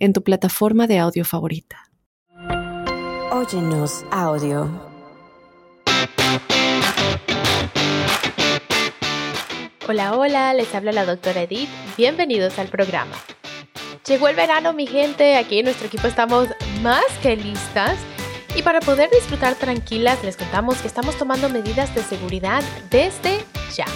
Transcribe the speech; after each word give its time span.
en 0.00 0.14
tu 0.14 0.22
plataforma 0.22 0.86
de 0.86 0.98
audio 0.98 1.24
favorita. 1.24 1.90
Óyenos 3.30 4.04
audio. 4.10 4.68
Hola, 9.86 10.16
hola, 10.16 10.54
les 10.54 10.74
habla 10.74 10.92
la 10.92 11.04
doctora 11.04 11.42
Edith. 11.42 11.68
Bienvenidos 11.96 12.58
al 12.58 12.68
programa. 12.68 13.14
Llegó 14.06 14.28
el 14.28 14.36
verano, 14.36 14.72
mi 14.72 14.86
gente. 14.86 15.36
Aquí 15.36 15.58
en 15.58 15.66
nuestro 15.66 15.86
equipo 15.86 16.06
estamos 16.06 16.48
más 16.82 17.04
que 17.22 17.36
listas. 17.36 17.98
Y 18.56 18.62
para 18.62 18.80
poder 18.80 19.10
disfrutar 19.10 19.54
tranquilas, 19.54 20.24
les 20.24 20.36
contamos 20.36 20.78
que 20.78 20.88
estamos 20.88 21.16
tomando 21.16 21.48
medidas 21.48 21.94
de 21.94 22.02
seguridad 22.02 22.62
desde 22.90 23.44
ya. 23.74 23.86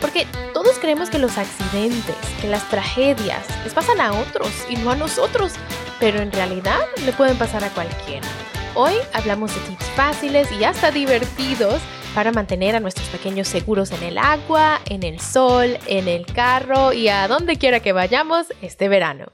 Porque 0.00 0.26
todos 0.52 0.61
creemos 0.82 1.10
que 1.10 1.20
los 1.20 1.38
accidentes, 1.38 2.16
que 2.40 2.48
las 2.48 2.68
tragedias 2.68 3.46
les 3.62 3.72
pasan 3.72 4.00
a 4.00 4.12
otros 4.12 4.50
y 4.68 4.74
no 4.74 4.90
a 4.90 4.96
nosotros, 4.96 5.52
pero 6.00 6.18
en 6.18 6.32
realidad 6.32 6.80
le 7.06 7.12
pueden 7.12 7.38
pasar 7.38 7.62
a 7.62 7.70
cualquiera. 7.70 8.26
Hoy 8.74 8.94
hablamos 9.12 9.54
de 9.54 9.60
tips 9.60 9.84
fáciles 9.90 10.50
y 10.50 10.64
hasta 10.64 10.90
divertidos 10.90 11.80
para 12.16 12.32
mantener 12.32 12.74
a 12.74 12.80
nuestros 12.80 13.06
pequeños 13.10 13.46
seguros 13.46 13.92
en 13.92 14.02
el 14.02 14.18
agua, 14.18 14.80
en 14.86 15.04
el 15.04 15.20
sol, 15.20 15.78
en 15.86 16.08
el 16.08 16.26
carro 16.26 16.92
y 16.92 17.06
a 17.08 17.28
donde 17.28 17.58
quiera 17.58 17.78
que 17.78 17.92
vayamos 17.92 18.52
este 18.60 18.88
verano. 18.88 19.26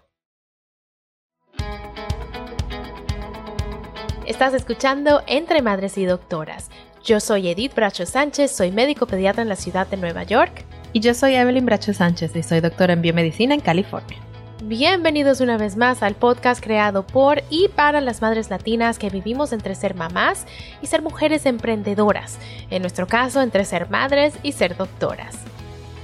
Estás 4.26 4.52
escuchando 4.52 5.22
Entre 5.26 5.62
Madres 5.62 5.96
y 5.96 6.04
Doctoras 6.04 6.68
yo 7.08 7.20
soy 7.20 7.48
Edith 7.48 7.74
Bracho 7.74 8.04
Sánchez, 8.04 8.50
soy 8.50 8.70
médico 8.70 9.06
pediatra 9.06 9.42
en 9.42 9.48
la 9.48 9.56
ciudad 9.56 9.86
de 9.86 9.96
Nueva 9.96 10.24
York. 10.24 10.66
Y 10.92 11.00
yo 11.00 11.12
soy 11.12 11.34
Evelyn 11.34 11.66
Bracho 11.66 11.92
Sánchez 11.92 12.34
y 12.34 12.42
soy 12.42 12.60
doctora 12.60 12.94
en 12.94 13.02
biomedicina 13.02 13.54
en 13.54 13.60
California. 13.60 14.18
Bienvenidos 14.64 15.40
una 15.40 15.58
vez 15.58 15.76
más 15.76 16.02
al 16.02 16.14
podcast 16.14 16.62
creado 16.62 17.06
por 17.06 17.42
y 17.50 17.68
para 17.68 18.00
las 18.00 18.22
madres 18.22 18.50
latinas 18.50 18.98
que 18.98 19.10
vivimos 19.10 19.52
entre 19.52 19.74
ser 19.74 19.94
mamás 19.94 20.46
y 20.82 20.86
ser 20.86 21.02
mujeres 21.02 21.46
emprendedoras, 21.46 22.38
en 22.70 22.82
nuestro 22.82 23.06
caso 23.06 23.42
entre 23.42 23.64
ser 23.64 23.90
madres 23.90 24.34
y 24.42 24.52
ser 24.52 24.76
doctoras. 24.76 25.36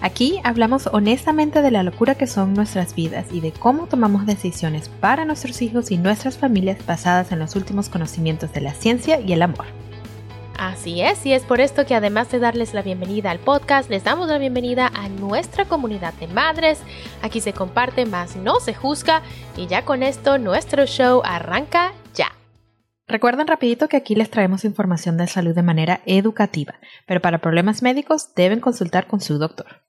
Aquí 0.02 0.38
hablamos 0.44 0.88
honestamente 0.92 1.62
de 1.62 1.70
la 1.70 1.82
locura 1.82 2.14
que 2.14 2.26
son 2.26 2.52
nuestras 2.52 2.94
vidas 2.94 3.26
y 3.32 3.40
de 3.40 3.52
cómo 3.52 3.86
tomamos 3.86 4.26
decisiones 4.26 4.90
para 5.00 5.24
nuestros 5.24 5.62
hijos 5.62 5.90
y 5.90 5.96
nuestras 5.96 6.36
familias 6.36 6.84
basadas 6.84 7.32
en 7.32 7.38
los 7.38 7.56
últimos 7.56 7.88
conocimientos 7.88 8.52
de 8.52 8.60
la 8.60 8.74
ciencia 8.74 9.18
y 9.18 9.32
el 9.32 9.40
amor. 9.40 9.64
Así 10.64 11.02
es, 11.02 11.26
y 11.26 11.34
es 11.34 11.42
por 11.42 11.60
esto 11.60 11.84
que 11.84 11.94
además 11.94 12.30
de 12.30 12.38
darles 12.38 12.72
la 12.72 12.80
bienvenida 12.80 13.30
al 13.30 13.38
podcast, 13.38 13.90
les 13.90 14.02
damos 14.02 14.28
la 14.28 14.38
bienvenida 14.38 14.90
a 14.94 15.10
nuestra 15.10 15.66
comunidad 15.66 16.14
de 16.14 16.26
madres. 16.26 16.80
Aquí 17.20 17.42
se 17.42 17.52
comparte 17.52 18.06
más, 18.06 18.34
no 18.34 18.60
se 18.60 18.72
juzga, 18.72 19.20
y 19.58 19.66
ya 19.66 19.84
con 19.84 20.02
esto 20.02 20.38
nuestro 20.38 20.86
show 20.86 21.20
arranca 21.22 21.92
ya. 22.14 22.32
Recuerden 23.06 23.46
rapidito 23.46 23.88
que 23.88 23.98
aquí 23.98 24.14
les 24.14 24.30
traemos 24.30 24.64
información 24.64 25.18
de 25.18 25.26
salud 25.26 25.54
de 25.54 25.62
manera 25.62 26.00
educativa, 26.06 26.76
pero 27.06 27.20
para 27.20 27.42
problemas 27.42 27.82
médicos 27.82 28.34
deben 28.34 28.60
consultar 28.60 29.06
con 29.06 29.20
su 29.20 29.36
doctor. 29.36 29.82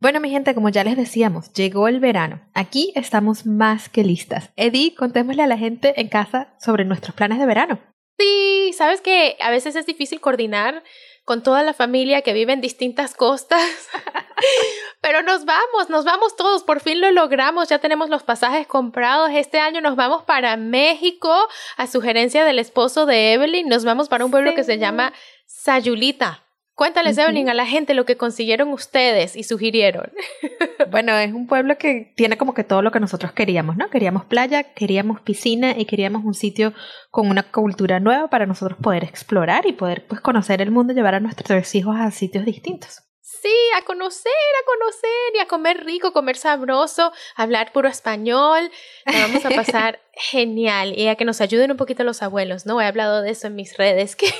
Bueno, 0.00 0.20
mi 0.20 0.30
gente, 0.30 0.54
como 0.54 0.70
ya 0.70 0.84
les 0.84 0.96
decíamos, 0.96 1.52
llegó 1.52 1.86
el 1.86 2.00
verano. 2.00 2.40
Aquí 2.54 2.94
estamos 2.96 3.44
más 3.44 3.90
que 3.90 4.04
listas. 4.04 4.52
Eddie, 4.56 4.94
contémosle 4.94 5.42
a 5.42 5.46
la 5.46 5.58
gente 5.58 6.00
en 6.00 6.08
casa 6.08 6.54
sobre 6.58 6.86
nuestros 6.86 7.14
planes 7.14 7.38
de 7.38 7.44
verano. 7.44 7.91
Sí, 8.18 8.72
sabes 8.76 9.00
que 9.00 9.36
a 9.40 9.50
veces 9.50 9.76
es 9.76 9.86
difícil 9.86 10.20
coordinar 10.20 10.82
con 11.24 11.42
toda 11.42 11.62
la 11.62 11.72
familia 11.72 12.22
que 12.22 12.32
vive 12.32 12.52
en 12.52 12.60
distintas 12.60 13.14
costas. 13.14 13.62
Pero 15.00 15.22
nos 15.22 15.44
vamos, 15.44 15.88
nos 15.88 16.04
vamos 16.04 16.36
todos, 16.36 16.62
por 16.62 16.80
fin 16.80 17.00
lo 17.00 17.10
logramos, 17.10 17.68
ya 17.68 17.78
tenemos 17.78 18.08
los 18.08 18.22
pasajes 18.22 18.66
comprados. 18.66 19.30
Este 19.32 19.58
año 19.58 19.80
nos 19.80 19.96
vamos 19.96 20.24
para 20.24 20.56
México 20.56 21.34
a 21.76 21.86
sugerencia 21.86 22.44
del 22.44 22.58
esposo 22.58 23.06
de 23.06 23.32
Evelyn, 23.32 23.68
nos 23.68 23.84
vamos 23.84 24.08
para 24.08 24.24
un 24.24 24.30
pueblo 24.30 24.54
que 24.54 24.64
se 24.64 24.78
llama 24.78 25.12
Sayulita. 25.46 26.41
Cuéntales, 26.74 27.18
Evelyn, 27.18 27.50
a 27.50 27.54
la 27.54 27.66
gente 27.66 27.92
lo 27.92 28.06
que 28.06 28.16
consiguieron 28.16 28.72
ustedes 28.72 29.36
y 29.36 29.44
sugirieron. 29.44 30.10
bueno, 30.90 31.14
es 31.16 31.32
un 31.32 31.46
pueblo 31.46 31.76
que 31.76 32.12
tiene 32.16 32.38
como 32.38 32.54
que 32.54 32.64
todo 32.64 32.80
lo 32.80 32.90
que 32.90 32.98
nosotros 32.98 33.32
queríamos, 33.32 33.76
¿no? 33.76 33.90
Queríamos 33.90 34.24
playa, 34.24 34.72
queríamos 34.72 35.20
piscina 35.20 35.74
y 35.76 35.84
queríamos 35.84 36.24
un 36.24 36.32
sitio 36.32 36.72
con 37.10 37.28
una 37.28 37.42
cultura 37.42 38.00
nueva 38.00 38.28
para 38.28 38.46
nosotros 38.46 38.78
poder 38.82 39.04
explorar 39.04 39.66
y 39.66 39.72
poder 39.72 40.06
pues 40.06 40.22
conocer 40.22 40.62
el 40.62 40.70
mundo 40.70 40.92
y 40.92 40.96
llevar 40.96 41.14
a 41.14 41.20
nuestros 41.20 41.74
hijos 41.74 41.96
a 41.98 42.10
sitios 42.10 42.46
distintos. 42.46 43.02
Sí, 43.20 43.54
a 43.76 43.84
conocer, 43.84 44.32
a 44.32 44.66
conocer 44.66 45.34
y 45.34 45.38
a 45.40 45.46
comer 45.46 45.84
rico, 45.84 46.12
comer 46.12 46.36
sabroso, 46.36 47.12
hablar 47.36 47.72
puro 47.72 47.88
español. 47.88 48.70
Nos 49.04 49.16
vamos 49.16 49.44
a 49.44 49.50
pasar 49.56 50.00
genial 50.12 50.98
y 50.98 51.08
a 51.08 51.16
que 51.16 51.24
nos 51.24 51.40
ayuden 51.40 51.70
un 51.70 51.76
poquito 51.76 52.02
los 52.02 52.22
abuelos, 52.22 52.66
¿no? 52.66 52.80
He 52.80 52.86
hablado 52.86 53.20
de 53.20 53.30
eso 53.30 53.48
en 53.48 53.56
mis 53.56 53.76
redes 53.76 54.16
que 54.16 54.32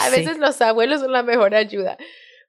a 0.00 0.10
veces 0.10 0.38
los 0.38 0.60
abuelos 0.60 1.00
son 1.00 1.12
la 1.12 1.22
mejor 1.22 1.54
ayuda. 1.54 1.96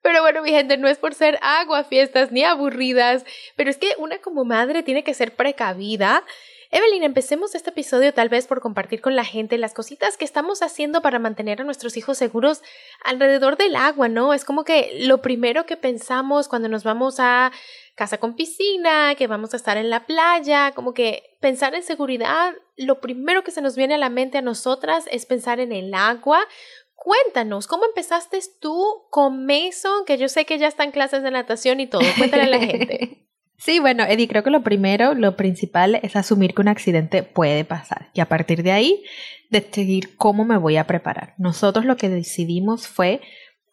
Pero 0.02 0.22
bueno, 0.22 0.44
mi 0.44 0.52
gente, 0.52 0.78
no 0.78 0.88
es 0.88 1.00
por 1.00 1.16
ser 1.16 1.40
agua 1.42 1.84
fiestas 1.84 2.32
ni 2.32 2.44
aburridas, 2.44 3.26
pero 3.56 3.72
es 3.72 3.78
que 3.78 3.90
una 3.98 4.20
como 4.20 4.46
madre 4.46 4.84
tiene 4.84 5.04
que 5.04 5.16
ser 5.16 5.36
precavida. 5.36 6.24
Evelyn, 6.72 7.04
empecemos 7.04 7.56
este 7.56 7.70
episodio 7.70 8.14
tal 8.14 8.30
vez 8.30 8.48
por 8.48 8.60
compartir 8.60 9.02
con 9.02 9.16
la 9.16 9.24
gente 9.24 9.58
las 9.58 9.74
cositas 9.74 10.18
que 10.18 10.26
estamos 10.26 10.62
haciendo 10.62 11.02
para 11.02 11.20
mantener 11.20 11.62
a 11.62 11.64
nuestros 11.64 11.96
hijos 11.98 12.18
seguros 12.18 12.62
alrededor 13.04 13.58
del 13.58 13.76
agua, 13.76 14.10
¿no? 14.10 14.34
Es 14.34 14.46
como 14.46 14.64
que 14.64 14.92
lo 15.02 15.22
primero 15.22 15.66
que 15.66 15.78
pensamos 15.78 16.48
cuando 16.48 16.70
nos 16.70 16.84
vamos 16.84 17.16
a 17.20 17.52
casa 17.96 18.18
con 18.18 18.36
piscina, 18.36 19.16
que 19.16 19.28
vamos 19.28 19.54
a 19.54 19.58
estar 19.58 19.78
en 19.78 19.90
la 19.90 20.06
playa, 20.06 20.74
como 20.76 20.94
que 20.94 21.24
pensar 21.40 21.76
en 21.76 21.84
seguridad, 21.84 22.54
lo 22.76 23.00
primero 23.00 23.44
que 23.44 23.52
se 23.52 23.62
nos 23.62 23.76
viene 23.76 23.96
a 23.96 23.98
la 23.98 24.10
mente 24.10 24.40
a 24.40 24.42
nosotras 24.42 25.06
es 25.12 25.26
pensar 25.26 25.60
en 25.62 25.72
el 25.72 25.94
agua, 25.94 26.46
Cuéntanos, 26.96 27.68
¿cómo 27.68 27.86
empezaste 27.86 28.40
tú 28.60 29.04
con 29.10 29.46
Mason? 29.46 30.06
Que 30.06 30.18
yo 30.18 30.28
sé 30.28 30.46
que 30.46 30.58
ya 30.58 30.68
está 30.68 30.84
en 30.84 30.92
clases 30.92 31.22
de 31.24 31.32
natación 31.32 31.80
y 31.80 31.88
todo. 31.88 32.02
Cuéntale 32.18 32.44
a 32.44 32.48
la 32.48 32.60
gente. 32.60 33.22
Sí, 33.58 33.80
bueno, 33.80 34.04
Eddie, 34.04 34.28
creo 34.28 34.44
que 34.44 34.50
lo 34.50 34.64
primero, 34.64 35.14
lo 35.14 35.38
principal 35.38 35.96
es 36.04 36.18
asumir 36.18 36.54
que 36.54 36.62
un 36.62 36.68
accidente 36.68 37.24
puede 37.24 37.64
pasar 37.64 38.10
y 38.14 38.20
a 38.20 38.28
partir 38.28 38.64
de 38.64 38.74
ahí 38.74 39.04
decidir 39.50 40.18
cómo 40.18 40.44
me 40.44 40.58
voy 40.58 40.76
a 40.78 40.88
preparar. 40.88 41.34
Nosotros 41.38 41.86
lo 41.86 41.96
que 41.96 42.10
decidimos 42.10 42.88
fue 42.88 43.22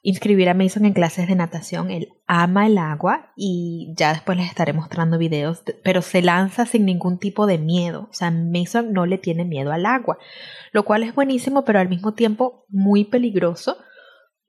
inscribir 0.03 0.49
a 0.49 0.55
Mason 0.55 0.85
en 0.85 0.93
clases 0.93 1.29
de 1.29 1.37
natación. 1.37 1.91
Él 1.91 2.13
ama 2.27 2.67
el 2.67 2.77
agua 2.77 3.33
y 3.37 3.95
ya 3.97 4.13
después 4.13 4.37
les 4.37 4.49
estaré 4.49 4.73
mostrando 4.73 5.17
videos, 5.17 5.63
pero 5.83 6.03
se 6.03 6.23
lanza 6.23 6.67
sin 6.67 6.85
ningún 6.85 7.19
tipo 7.19 7.47
de 7.47 7.59
miedo. 7.59 8.09
O 8.11 8.13
sea, 8.13 8.31
Mason 8.31 8.93
no 8.93 9.07
le 9.07 9.19
tiene 9.19 9.45
miedo 9.45 9.73
al 9.73 9.87
agua, 9.87 10.19
lo 10.73 10.85
cual 10.85 11.05
es 11.05 11.15
buenísimo, 11.15 11.65
pero 11.65 11.79
al 11.79 11.89
mismo 11.89 12.15
tiempo 12.15 12.67
muy 12.69 13.05
peligroso 13.05 13.77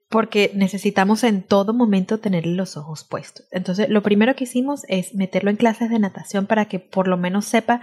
porque 0.08 0.52
necesitamos 0.54 1.24
en 1.24 1.42
todo 1.42 1.74
momento 1.74 2.18
tenerle 2.18 2.54
los 2.54 2.76
ojos 2.76 3.04
puestos. 3.04 3.46
Entonces, 3.50 3.88
lo 3.88 4.02
primero 4.02 4.36
que 4.36 4.44
hicimos 4.44 4.82
es 4.88 5.14
meterlo 5.14 5.50
en 5.50 5.56
clases 5.56 5.90
de 5.90 5.98
natación 5.98 6.46
para 6.46 6.66
que 6.66 6.78
por 6.78 7.08
lo 7.08 7.16
menos 7.16 7.46
sepa 7.46 7.80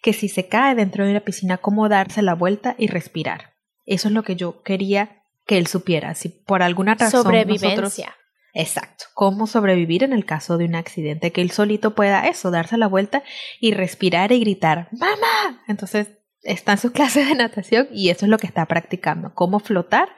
que 0.00 0.12
si 0.12 0.28
se 0.28 0.48
cae 0.48 0.74
dentro 0.74 1.04
de 1.04 1.10
una 1.10 1.20
piscina, 1.20 1.58
cómo 1.58 1.88
darse 1.88 2.22
la 2.22 2.34
vuelta 2.34 2.74
y 2.78 2.86
respirar. 2.86 3.54
Eso 3.84 4.08
es 4.08 4.14
lo 4.14 4.22
que 4.22 4.36
yo 4.36 4.62
quería 4.62 5.23
que 5.46 5.58
él 5.58 5.66
supiera. 5.66 6.14
Si 6.14 6.28
por 6.28 6.62
alguna 6.62 6.94
razón. 6.94 7.22
Sobrevivencia. 7.22 8.16
exacto. 8.52 9.04
Cómo 9.14 9.46
sobrevivir 9.46 10.02
en 10.02 10.12
el 10.12 10.24
caso 10.24 10.58
de 10.58 10.64
un 10.64 10.74
accidente. 10.74 11.32
Que 11.32 11.42
él 11.42 11.50
solito 11.50 11.94
pueda 11.94 12.26
eso, 12.26 12.50
darse 12.50 12.76
la 12.76 12.86
vuelta 12.86 13.22
y 13.60 13.72
respirar 13.72 14.32
y 14.32 14.40
gritar, 14.40 14.88
¡Mamá! 14.92 15.62
Entonces 15.68 16.08
está 16.42 16.72
en 16.72 16.78
sus 16.78 16.90
clases 16.92 17.28
de 17.28 17.34
natación 17.34 17.88
y 17.90 18.10
eso 18.10 18.26
es 18.26 18.30
lo 18.30 18.38
que 18.38 18.46
está 18.46 18.66
practicando. 18.66 19.34
Cómo 19.34 19.60
flotar, 19.60 20.08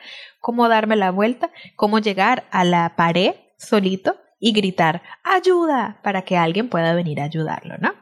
cómo 0.41 0.69
darme 0.69 0.97
la 0.97 1.11
vuelta, 1.11 1.51
cómo 1.77 1.99
llegar 1.99 2.45
a 2.51 2.65
la 2.65 2.95
pared 2.97 3.35
solito 3.59 4.17
y 4.39 4.53
gritar 4.53 5.03
¡Ayuda! 5.25 6.01
para 6.03 6.23
que 6.23 6.37
alguien 6.37 6.69
pueda 6.69 6.95
venir 6.95 7.21
a 7.21 7.25
ayudarlo, 7.25 7.79
¿no? 7.79 7.95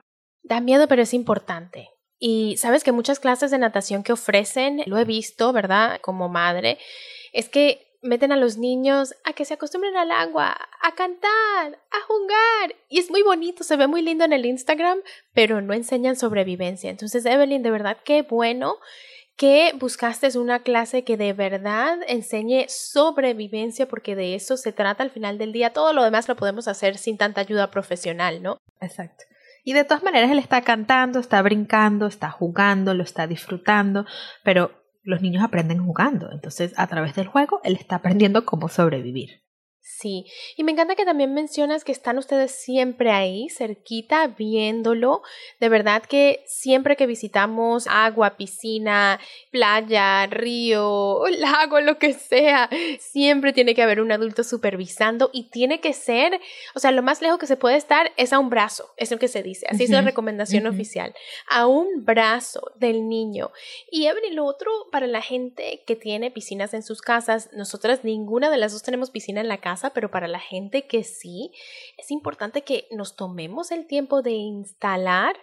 Da 0.42 0.60
miedo, 0.60 0.88
pero 0.88 1.02
es 1.02 1.14
importante. 1.14 1.88
Y 2.26 2.56
sabes 2.56 2.84
que 2.84 2.90
muchas 2.90 3.20
clases 3.20 3.50
de 3.50 3.58
natación 3.58 4.02
que 4.02 4.14
ofrecen, 4.14 4.82
lo 4.86 4.96
he 4.96 5.04
visto, 5.04 5.52
¿verdad? 5.52 6.00
Como 6.00 6.30
madre, 6.30 6.78
es 7.34 7.50
que 7.50 7.86
meten 8.00 8.32
a 8.32 8.38
los 8.38 8.56
niños 8.56 9.14
a 9.24 9.34
que 9.34 9.44
se 9.44 9.52
acostumbren 9.52 9.94
al 9.94 10.10
agua, 10.10 10.56
a 10.80 10.94
cantar, 10.94 11.78
a 11.90 12.00
jugar. 12.08 12.76
Y 12.88 12.98
es 12.98 13.10
muy 13.10 13.20
bonito, 13.20 13.62
se 13.62 13.76
ve 13.76 13.88
muy 13.88 14.00
lindo 14.00 14.24
en 14.24 14.32
el 14.32 14.46
Instagram, 14.46 15.00
pero 15.34 15.60
no 15.60 15.74
enseñan 15.74 16.16
sobrevivencia. 16.16 16.88
Entonces, 16.88 17.26
Evelyn, 17.26 17.62
de 17.62 17.70
verdad, 17.70 17.98
qué 18.06 18.22
bueno 18.22 18.78
que 19.36 19.72
buscaste 19.78 20.38
una 20.38 20.62
clase 20.62 21.04
que 21.04 21.18
de 21.18 21.34
verdad 21.34 21.98
enseñe 22.08 22.64
sobrevivencia, 22.70 23.86
porque 23.86 24.16
de 24.16 24.34
eso 24.34 24.56
se 24.56 24.72
trata 24.72 25.02
al 25.02 25.10
final 25.10 25.36
del 25.36 25.52
día. 25.52 25.74
Todo 25.74 25.92
lo 25.92 26.02
demás 26.02 26.26
lo 26.26 26.36
podemos 26.36 26.68
hacer 26.68 26.96
sin 26.96 27.18
tanta 27.18 27.42
ayuda 27.42 27.70
profesional, 27.70 28.42
¿no? 28.42 28.56
Exacto. 28.80 29.24
Y 29.64 29.72
de 29.72 29.84
todas 29.84 30.02
maneras 30.02 30.30
él 30.30 30.38
está 30.38 30.60
cantando, 30.60 31.18
está 31.18 31.40
brincando, 31.42 32.06
está 32.06 32.30
jugando, 32.30 32.92
lo 32.94 33.02
está 33.02 33.26
disfrutando, 33.26 34.04
pero 34.42 34.84
los 35.02 35.22
niños 35.22 35.42
aprenden 35.42 35.84
jugando. 35.84 36.30
Entonces, 36.30 36.74
a 36.76 36.86
través 36.86 37.14
del 37.14 37.26
juego, 37.26 37.60
él 37.64 37.74
está 37.74 37.96
aprendiendo 37.96 38.44
cómo 38.44 38.68
sobrevivir. 38.68 39.43
Sí, 39.86 40.24
y 40.56 40.64
me 40.64 40.72
encanta 40.72 40.94
que 40.94 41.04
también 41.04 41.34
mencionas 41.34 41.84
que 41.84 41.92
están 41.92 42.16
ustedes 42.16 42.52
siempre 42.52 43.10
ahí, 43.10 43.50
cerquita, 43.50 44.28
viéndolo. 44.28 45.20
De 45.60 45.68
verdad 45.68 46.02
que 46.02 46.42
siempre 46.46 46.96
que 46.96 47.06
visitamos 47.06 47.86
agua, 47.86 48.38
piscina, 48.38 49.20
playa, 49.50 50.26
río, 50.26 51.24
lago, 51.38 51.80
lo 51.80 51.98
que 51.98 52.14
sea, 52.14 52.70
siempre 52.98 53.52
tiene 53.52 53.74
que 53.74 53.82
haber 53.82 54.00
un 54.00 54.10
adulto 54.10 54.42
supervisando 54.42 55.28
y 55.34 55.50
tiene 55.50 55.80
que 55.80 55.92
ser, 55.92 56.40
o 56.74 56.80
sea, 56.80 56.90
lo 56.90 57.02
más 57.02 57.20
lejos 57.20 57.38
que 57.38 57.46
se 57.46 57.58
puede 57.58 57.76
estar 57.76 58.10
es 58.16 58.32
a 58.32 58.38
un 58.38 58.48
brazo, 58.48 58.94
es 58.96 59.10
lo 59.10 59.18
que 59.18 59.28
se 59.28 59.42
dice, 59.42 59.66
así 59.68 59.84
es 59.84 59.90
la 59.90 60.00
recomendación 60.00 60.66
oficial, 60.66 61.14
a 61.46 61.66
un 61.66 62.06
brazo 62.06 62.72
del 62.76 63.06
niño. 63.06 63.52
Y 63.90 64.06
Evelyn, 64.06 64.34
lo 64.34 64.46
otro 64.46 64.70
para 64.90 65.06
la 65.06 65.20
gente 65.20 65.82
que 65.86 65.94
tiene 65.94 66.30
piscinas 66.30 66.72
en 66.72 66.82
sus 66.82 67.02
casas, 67.02 67.50
nosotras 67.52 68.02
ninguna 68.02 68.48
de 68.48 68.56
las 68.56 68.72
dos 68.72 68.82
tenemos 68.82 69.10
piscina 69.10 69.42
en 69.42 69.48
la 69.48 69.58
casa 69.58 69.73
pero 69.92 70.10
para 70.10 70.28
la 70.28 70.38
gente 70.38 70.86
que 70.86 71.04
sí, 71.04 71.50
es 71.98 72.10
importante 72.10 72.62
que 72.62 72.86
nos 72.90 73.16
tomemos 73.16 73.70
el 73.70 73.86
tiempo 73.86 74.22
de 74.22 74.32
instalar 74.32 75.36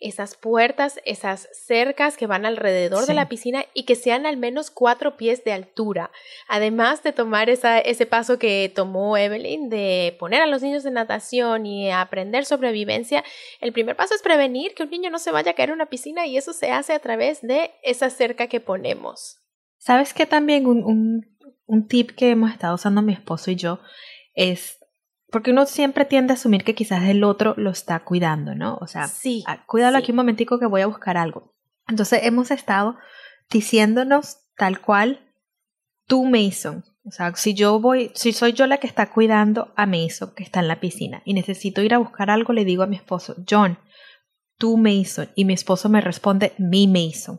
esas 0.00 0.36
puertas, 0.36 1.00
esas 1.04 1.48
cercas 1.52 2.16
que 2.16 2.26
van 2.26 2.46
alrededor 2.46 3.06
de 3.06 3.14
la 3.14 3.28
piscina 3.28 3.64
y 3.74 3.84
que 3.84 3.94
sean 3.94 4.26
al 4.26 4.36
menos 4.36 4.70
cuatro 4.70 5.16
pies 5.16 5.44
de 5.44 5.52
altura. 5.52 6.10
Además 6.48 7.02
de 7.02 7.12
tomar 7.12 7.50
esa, 7.50 7.78
ese 7.78 8.06
paso 8.06 8.38
que 8.38 8.70
tomó 8.74 9.16
Evelyn 9.16 9.68
de 9.68 10.16
poner 10.18 10.42
a 10.42 10.46
los 10.46 10.62
niños 10.62 10.82
de 10.82 10.90
natación 10.90 11.66
y 11.66 11.90
aprender 11.90 12.44
sobrevivencia, 12.44 13.24
el 13.60 13.72
primer 13.72 13.96
paso 13.96 14.14
es 14.14 14.22
prevenir 14.22 14.74
que 14.74 14.82
un 14.82 14.90
niño 14.90 15.10
no 15.10 15.18
se 15.18 15.30
vaya 15.30 15.52
a 15.52 15.54
caer 15.54 15.70
en 15.70 15.76
una 15.76 15.86
piscina 15.86 16.26
y 16.26 16.36
eso 16.36 16.52
se 16.52 16.70
hace 16.70 16.92
a 16.92 16.98
través 16.98 17.42
de 17.42 17.72
esa 17.82 18.10
cerca 18.10 18.48
que 18.48 18.60
ponemos. 18.60 19.38
¿Sabes 19.78 20.14
que 20.14 20.26
también 20.26 20.66
un 20.66 20.82
un 20.82 21.35
tip 21.88 22.10
que 22.10 22.30
hemos 22.30 22.50
estado 22.50 22.74
usando 22.74 23.02
mi 23.02 23.12
esposo 23.12 23.50
y 23.50 23.56
yo 23.56 23.80
es 24.34 24.78
porque 25.30 25.50
uno 25.50 25.66
siempre 25.66 26.04
tiende 26.04 26.32
a 26.32 26.36
asumir 26.36 26.64
que 26.64 26.74
quizás 26.74 27.04
el 27.04 27.24
otro 27.24 27.54
lo 27.56 27.70
está 27.70 27.98
cuidando, 28.04 28.54
¿no? 28.54 28.78
O 28.80 28.86
sea, 28.86 29.08
sí, 29.08 29.42
ah, 29.46 29.64
cuídalo 29.66 29.98
aquí 29.98 30.12
un 30.12 30.16
momentico 30.16 30.58
que 30.58 30.66
voy 30.66 30.82
a 30.82 30.86
buscar 30.86 31.16
algo. 31.16 31.54
Entonces 31.88 32.20
hemos 32.22 32.50
estado 32.50 32.96
diciéndonos 33.50 34.38
tal 34.56 34.80
cual 34.80 35.20
tú 36.06 36.24
Mason. 36.24 36.84
O 37.04 37.10
sea, 37.10 37.34
si 37.36 37.54
yo 37.54 37.78
voy, 37.80 38.10
si 38.14 38.32
soy 38.32 38.52
yo 38.52 38.66
la 38.66 38.78
que 38.78 38.86
está 38.86 39.10
cuidando 39.10 39.72
a 39.76 39.86
Mason, 39.86 40.32
que 40.34 40.42
está 40.42 40.60
en 40.60 40.68
la 40.68 40.80
piscina, 40.80 41.22
y 41.24 41.34
necesito 41.34 41.82
ir 41.82 41.94
a 41.94 41.98
buscar 41.98 42.30
algo, 42.30 42.52
le 42.52 42.64
digo 42.64 42.82
a 42.82 42.88
mi 42.88 42.96
esposo, 42.96 43.36
John, 43.48 43.78
tú 44.58 44.76
Mason. 44.76 45.28
Y 45.34 45.44
mi 45.44 45.54
esposo 45.54 45.88
me 45.88 46.00
responde, 46.00 46.54
mi 46.58 46.88
Mason. 46.88 47.38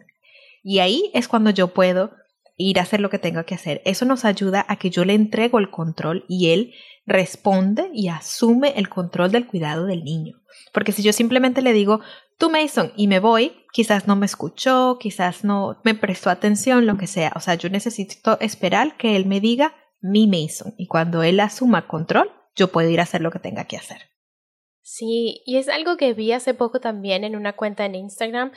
Y 0.63 0.79
ahí 0.79 1.11
es 1.13 1.27
cuando 1.27 1.49
yo 1.49 1.69
puedo 1.69 2.11
ir 2.57 2.79
a 2.79 2.83
hacer 2.83 2.99
lo 2.99 3.09
que 3.09 3.19
tenga 3.19 3.43
que 3.43 3.55
hacer. 3.55 3.81
Eso 3.85 4.05
nos 4.05 4.25
ayuda 4.25 4.65
a 4.67 4.75
que 4.77 4.89
yo 4.89 5.05
le 5.05 5.13
entrego 5.13 5.59
el 5.59 5.69
control 5.69 6.25
y 6.27 6.49
él 6.49 6.73
responde 7.05 7.89
y 7.93 8.09
asume 8.09 8.73
el 8.75 8.89
control 8.89 9.31
del 9.31 9.47
cuidado 9.47 9.85
del 9.85 10.03
niño. 10.03 10.41
Porque 10.73 10.91
si 10.91 11.03
yo 11.03 11.13
simplemente 11.13 11.61
le 11.61 11.71
digo, 11.71 12.01
tú 12.37 12.49
Mason, 12.49 12.91
y 12.97 13.07
me 13.07 13.19
voy, 13.19 13.53
quizás 13.71 14.07
no 14.07 14.15
me 14.15 14.25
escuchó, 14.25 14.97
quizás 14.99 15.43
no 15.43 15.79
me 15.83 15.95
prestó 15.95 16.29
atención, 16.29 16.85
lo 16.85 16.97
que 16.97 17.07
sea. 17.07 17.31
O 17.35 17.39
sea, 17.39 17.55
yo 17.55 17.69
necesito 17.69 18.37
esperar 18.41 18.97
que 18.97 19.15
él 19.15 19.25
me 19.25 19.39
diga 19.39 19.75
mi 20.01 20.27
Mason. 20.27 20.73
Y 20.77 20.87
cuando 20.87 21.23
él 21.23 21.39
asuma 21.39 21.87
control, 21.87 22.31
yo 22.55 22.71
puedo 22.71 22.89
ir 22.89 22.99
a 22.99 23.03
hacer 23.03 23.21
lo 23.21 23.31
que 23.31 23.39
tenga 23.39 23.65
que 23.65 23.77
hacer. 23.77 24.09
Sí, 24.89 25.41
y 25.45 25.57
es 25.57 25.67
algo 25.67 25.97
que 25.97 26.13
vi 26.13 26.31
hace 26.31 26.53
poco 26.53 26.79
también 26.79 27.25
en 27.25 27.35
una 27.35 27.57
cuenta 27.57 27.83
en 27.83 27.93
Instagram, 27.93 28.53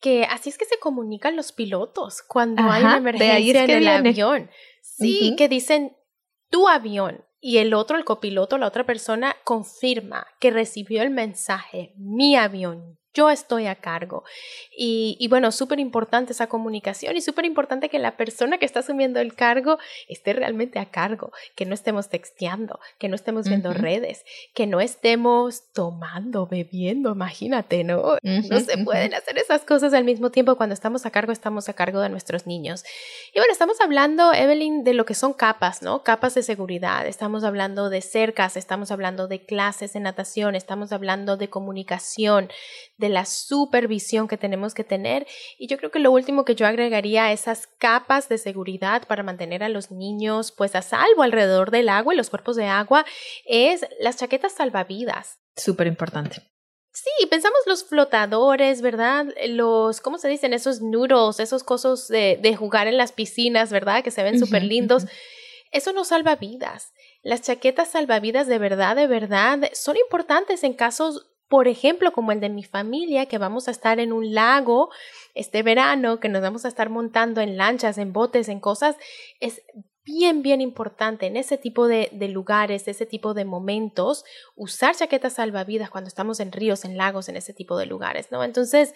que 0.00 0.24
así 0.24 0.48
es 0.48 0.56
que 0.56 0.64
se 0.64 0.78
comunican 0.78 1.36
los 1.36 1.52
pilotos 1.52 2.22
cuando 2.22 2.62
hay 2.62 2.82
una 2.82 2.96
emergencia 2.96 3.64
en 3.64 3.70
el 3.70 3.88
avión. 3.88 4.50
Sí, 4.80 5.34
que 5.36 5.46
dicen 5.46 5.94
tu 6.48 6.68
avión 6.68 7.22
y 7.38 7.58
el 7.58 7.74
otro, 7.74 7.98
el 7.98 8.06
copiloto, 8.06 8.56
la 8.56 8.66
otra 8.66 8.86
persona 8.86 9.36
confirma 9.44 10.26
que 10.40 10.50
recibió 10.50 11.02
el 11.02 11.10
mensaje, 11.10 11.92
mi 11.98 12.34
avión, 12.34 12.98
yo 13.14 13.30
estoy 13.30 13.66
a 13.66 13.76
cargo. 13.76 14.24
Y, 14.76 15.16
y 15.18 15.28
bueno, 15.28 15.52
súper 15.52 15.78
importante 15.80 16.32
esa 16.32 16.48
comunicación 16.48 17.16
y 17.16 17.20
súper 17.20 17.44
importante 17.44 17.88
que 17.88 17.98
la 17.98 18.16
persona 18.16 18.58
que 18.58 18.66
está 18.66 18.80
asumiendo 18.80 19.20
el 19.20 19.34
cargo 19.34 19.78
esté 20.08 20.32
realmente 20.32 20.78
a 20.78 20.86
cargo, 20.86 21.32
que 21.54 21.64
no 21.64 21.74
estemos 21.74 22.08
texteando, 22.08 22.80
que 22.98 23.08
no 23.08 23.14
estemos 23.14 23.48
viendo 23.48 23.72
redes, 23.72 24.24
que 24.54 24.66
no 24.66 24.80
estemos 24.80 25.72
tomando, 25.72 26.46
bebiendo, 26.46 27.12
imagínate, 27.12 27.84
¿no? 27.84 28.16
no 28.22 28.60
se 28.60 28.78
pueden 28.78 29.14
hacer 29.14 29.38
esas 29.38 29.62
cosas 29.62 29.94
al 29.94 30.04
mismo 30.04 30.30
tiempo. 30.30 30.56
Cuando 30.56 30.74
estamos 30.74 31.06
a 31.06 31.10
cargo, 31.10 31.32
estamos 31.32 31.68
a 31.68 31.72
cargo 31.74 32.00
de 32.00 32.08
nuestros 32.08 32.46
niños. 32.46 32.84
Y 33.32 33.38
bueno, 33.38 33.52
estamos 33.52 33.80
hablando, 33.80 34.32
Evelyn, 34.32 34.84
de 34.84 34.94
lo 34.94 35.04
que 35.04 35.14
son 35.14 35.32
capas, 35.32 35.82
¿no? 35.82 36.02
Capas 36.02 36.34
de 36.34 36.42
seguridad, 36.42 37.06
estamos 37.06 37.44
hablando 37.44 37.90
de 37.90 38.00
cercas, 38.00 38.56
estamos 38.56 38.90
hablando 38.90 39.28
de 39.28 39.44
clases 39.44 39.92
de 39.92 40.00
natación, 40.00 40.54
estamos 40.54 40.92
hablando 40.92 41.36
de 41.36 41.48
comunicación, 41.48 42.48
de 42.98 43.03
la 43.08 43.24
supervisión 43.24 44.28
que 44.28 44.36
tenemos 44.36 44.74
que 44.74 44.84
tener. 44.84 45.26
Y 45.58 45.68
yo 45.68 45.78
creo 45.78 45.90
que 45.90 45.98
lo 45.98 46.10
último 46.10 46.44
que 46.44 46.54
yo 46.54 46.66
agregaría 46.66 47.32
esas 47.32 47.66
capas 47.66 48.28
de 48.28 48.38
seguridad 48.38 49.06
para 49.06 49.22
mantener 49.22 49.62
a 49.62 49.68
los 49.68 49.90
niños 49.90 50.52
pues 50.52 50.74
a 50.74 50.82
salvo 50.82 51.22
alrededor 51.22 51.70
del 51.70 51.88
agua 51.88 52.14
y 52.14 52.16
los 52.16 52.30
cuerpos 52.30 52.56
de 52.56 52.66
agua 52.66 53.04
es 53.46 53.86
las 54.00 54.16
chaquetas 54.16 54.52
salvavidas. 54.52 55.38
Súper 55.56 55.86
importante. 55.86 56.42
Sí, 56.92 57.26
pensamos 57.26 57.58
los 57.66 57.84
flotadores, 57.84 58.80
¿verdad? 58.80 59.26
Los, 59.48 60.00
¿cómo 60.00 60.16
se 60.16 60.28
dicen? 60.28 60.52
Esos 60.52 60.80
noodles, 60.80 61.40
esos 61.40 61.64
cosas 61.64 62.06
de, 62.06 62.38
de 62.40 62.54
jugar 62.54 62.86
en 62.86 62.96
las 62.96 63.10
piscinas, 63.10 63.72
¿verdad? 63.72 64.04
Que 64.04 64.12
se 64.12 64.22
ven 64.22 64.38
súper 64.38 64.62
lindos. 64.62 65.04
Eso 65.72 65.92
no 65.92 66.04
salva 66.04 66.36
vidas. 66.36 66.92
Las 67.24 67.42
chaquetas 67.42 67.88
salvavidas 67.88 68.46
de 68.46 68.58
verdad, 68.58 68.94
de 68.94 69.08
verdad, 69.08 69.58
son 69.72 69.96
importantes 69.96 70.62
en 70.62 70.74
casos 70.74 71.33
por 71.48 71.68
ejemplo, 71.68 72.12
como 72.12 72.32
el 72.32 72.40
de 72.40 72.48
mi 72.48 72.64
familia, 72.64 73.26
que 73.26 73.38
vamos 73.38 73.68
a 73.68 73.70
estar 73.70 74.00
en 74.00 74.12
un 74.12 74.34
lago 74.34 74.90
este 75.34 75.62
verano, 75.62 76.20
que 76.20 76.28
nos 76.28 76.42
vamos 76.42 76.64
a 76.64 76.68
estar 76.68 76.90
montando 76.90 77.40
en 77.40 77.56
lanchas, 77.56 77.98
en 77.98 78.12
botes, 78.12 78.48
en 78.48 78.60
cosas, 78.60 78.96
es 79.40 79.62
bien, 80.04 80.42
bien 80.42 80.60
importante 80.60 81.26
en 81.26 81.36
ese 81.36 81.56
tipo 81.58 81.86
de, 81.86 82.08
de, 82.12 82.28
lugares, 82.28 82.88
ese 82.88 83.06
tipo 83.06 83.34
de 83.34 83.44
momentos, 83.44 84.24
usar 84.54 84.94
chaquetas 84.94 85.34
salvavidas 85.34 85.90
cuando 85.90 86.08
estamos 86.08 86.40
en 86.40 86.52
ríos, 86.52 86.84
en 86.84 86.96
lagos, 86.96 87.28
en 87.28 87.36
ese 87.36 87.54
tipo 87.54 87.78
de 87.78 87.86
lugares, 87.86 88.30
¿no? 88.30 88.44
Entonces, 88.44 88.94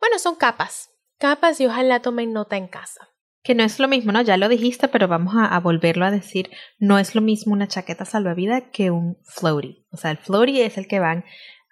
bueno, 0.00 0.18
son 0.18 0.34
capas, 0.34 0.90
capas 1.18 1.60
y 1.60 1.66
ojalá 1.66 2.00
tomen 2.00 2.32
nota 2.32 2.56
en 2.56 2.68
casa. 2.68 3.10
Que 3.42 3.54
no 3.54 3.62
es 3.62 3.78
lo 3.78 3.86
mismo, 3.86 4.10
¿no? 4.10 4.22
Ya 4.22 4.36
lo 4.36 4.48
dijiste, 4.48 4.88
pero 4.88 5.06
vamos 5.06 5.34
a, 5.38 5.58
volverlo 5.60 6.04
a 6.04 6.10
decir. 6.10 6.50
No 6.80 6.98
es 6.98 7.14
lo 7.14 7.20
mismo 7.20 7.52
una 7.52 7.68
chaqueta 7.68 8.04
salvavidas 8.04 8.64
que 8.72 8.90
un 8.90 9.18
floaty. 9.22 9.86
O 9.92 9.96
sea, 9.96 10.10
el 10.10 10.18
floaty 10.18 10.62
es 10.62 10.78
el 10.78 10.88
que 10.88 10.98
van 10.98 11.24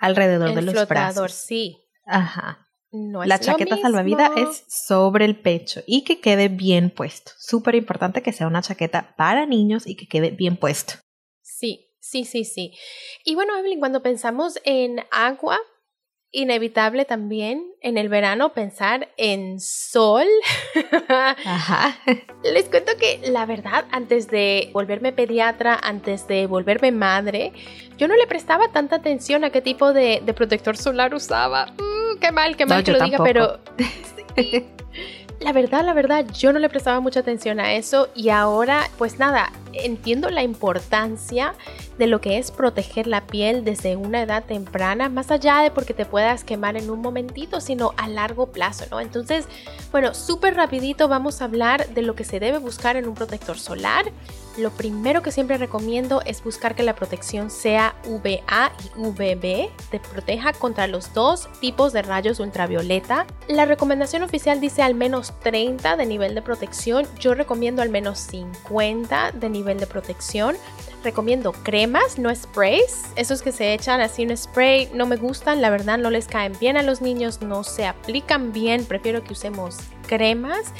alrededor 0.04 0.54
de 0.54 0.62
los 0.62 0.74
flotador, 0.74 1.30
sí. 1.30 1.78
Ajá. 2.06 2.68
No 2.92 3.24
la 3.24 3.40
chaqueta 3.40 3.76
salvavidas 3.76 4.30
es 4.36 4.64
sobre 4.68 5.24
el 5.24 5.36
pecho 5.40 5.82
y 5.84 6.04
que 6.04 6.20
quede 6.20 6.48
bien 6.48 6.90
puesto. 6.90 7.32
Súper 7.38 7.74
importante 7.74 8.22
que 8.22 8.32
sea 8.32 8.46
una 8.46 8.62
chaqueta 8.62 9.14
para 9.16 9.46
niños 9.46 9.86
y 9.86 9.96
que 9.96 10.06
quede 10.06 10.30
bien 10.30 10.56
puesto. 10.56 10.94
Sí, 11.42 11.90
sí, 12.00 12.24
sí, 12.24 12.44
sí. 12.44 12.72
Y 13.24 13.34
bueno, 13.34 13.56
Evelyn, 13.56 13.80
cuando 13.80 14.00
pensamos 14.00 14.60
en 14.64 15.00
agua, 15.10 15.58
inevitable 16.34 17.04
también 17.04 17.64
en 17.80 17.96
el 17.96 18.08
verano 18.08 18.52
pensar 18.52 19.08
en 19.16 19.60
sol. 19.60 20.26
Ajá. 21.08 21.96
Les 22.42 22.64
cuento 22.64 22.92
que 22.98 23.20
la 23.30 23.46
verdad, 23.46 23.84
antes 23.92 24.28
de 24.28 24.70
volverme 24.72 25.12
pediatra, 25.12 25.78
antes 25.82 26.26
de 26.26 26.46
volverme 26.46 26.90
madre, 26.92 27.52
yo 27.96 28.08
no 28.08 28.16
le 28.16 28.26
prestaba 28.26 28.68
tanta 28.68 28.96
atención 28.96 29.44
a 29.44 29.50
qué 29.50 29.62
tipo 29.62 29.92
de, 29.92 30.22
protector 30.34 30.76
solar 30.76 31.14
usaba. 31.14 31.66
Mm, 31.66 32.18
qué 32.20 32.32
mal, 32.32 32.56
qué 32.56 32.66
mal 32.66 32.82
que 32.82 32.92
lo 32.92 33.04
diga, 33.04 33.18
pero 33.22 33.60
La 35.44 35.52
verdad, 35.52 35.84
la 35.84 35.92
verdad, 35.92 36.24
yo 36.32 36.54
no 36.54 36.58
le 36.58 36.70
prestaba 36.70 37.00
mucha 37.00 37.20
atención 37.20 37.60
a 37.60 37.74
eso 37.74 38.08
y 38.14 38.30
ahora, 38.30 38.88
pues 38.96 39.18
nada, 39.18 39.52
entiendo 39.74 40.30
la 40.30 40.42
importancia 40.42 41.52
de 41.98 42.06
lo 42.06 42.22
que 42.22 42.38
es 42.38 42.50
proteger 42.50 43.06
la 43.06 43.26
piel 43.26 43.62
desde 43.62 43.96
una 43.96 44.22
edad 44.22 44.44
temprana, 44.44 45.10
más 45.10 45.30
allá 45.30 45.60
de 45.60 45.70
porque 45.70 45.92
te 45.92 46.06
puedas 46.06 46.44
quemar 46.44 46.78
en 46.78 46.88
un 46.90 47.00
momentito, 47.02 47.60
sino 47.60 47.92
a 47.98 48.08
largo 48.08 48.46
plazo, 48.46 48.86
¿no? 48.90 49.00
Entonces, 49.00 49.46
bueno, 49.92 50.14
súper 50.14 50.54
rapidito 50.56 51.08
vamos 51.08 51.42
a 51.42 51.44
hablar 51.44 51.88
de 51.90 52.00
lo 52.00 52.14
que 52.14 52.24
se 52.24 52.40
debe 52.40 52.58
buscar 52.58 52.96
en 52.96 53.06
un 53.06 53.14
protector 53.14 53.58
solar. 53.58 54.06
Lo 54.56 54.70
primero 54.70 55.22
que 55.22 55.32
siempre 55.32 55.58
recomiendo 55.58 56.22
es 56.24 56.42
buscar 56.42 56.76
que 56.76 56.84
la 56.84 56.94
protección 56.94 57.50
sea 57.50 57.96
VA 58.06 58.72
y 58.94 59.00
VB, 59.00 59.68
te 59.90 60.00
proteja 60.12 60.52
contra 60.52 60.86
los 60.86 61.12
dos 61.12 61.48
tipos 61.60 61.92
de 61.92 62.02
rayos 62.02 62.38
ultravioleta. 62.38 63.26
La 63.48 63.66
recomendación 63.66 64.22
oficial 64.22 64.60
dice 64.60 64.82
al 64.82 64.94
menos 64.94 65.33
30 65.42 65.96
de 65.96 66.06
nivel 66.06 66.34
de 66.34 66.42
protección, 66.42 67.06
yo 67.18 67.34
recomiendo 67.34 67.82
al 67.82 67.90
menos 67.90 68.18
50 68.18 69.32
de 69.32 69.48
nivel 69.48 69.78
de 69.78 69.86
protección. 69.86 70.56
Recomiendo 71.02 71.52
cremas, 71.52 72.18
no 72.18 72.34
sprays. 72.34 73.02
Esos 73.14 73.42
que 73.42 73.52
se 73.52 73.74
echan 73.74 74.00
así 74.00 74.24
un 74.24 74.34
spray 74.36 74.90
no 74.94 75.04
me 75.04 75.16
gustan, 75.16 75.60
la 75.60 75.68
verdad 75.68 75.98
no 75.98 76.10
les 76.10 76.26
caen 76.26 76.54
bien 76.58 76.78
a 76.78 76.82
los 76.82 77.02
niños, 77.02 77.42
no 77.42 77.62
se 77.62 77.86
aplican 77.86 78.52
bien, 78.52 78.86
prefiero 78.86 79.22
que 79.22 79.34
usemos 79.34 79.76
cremas. 80.06 80.72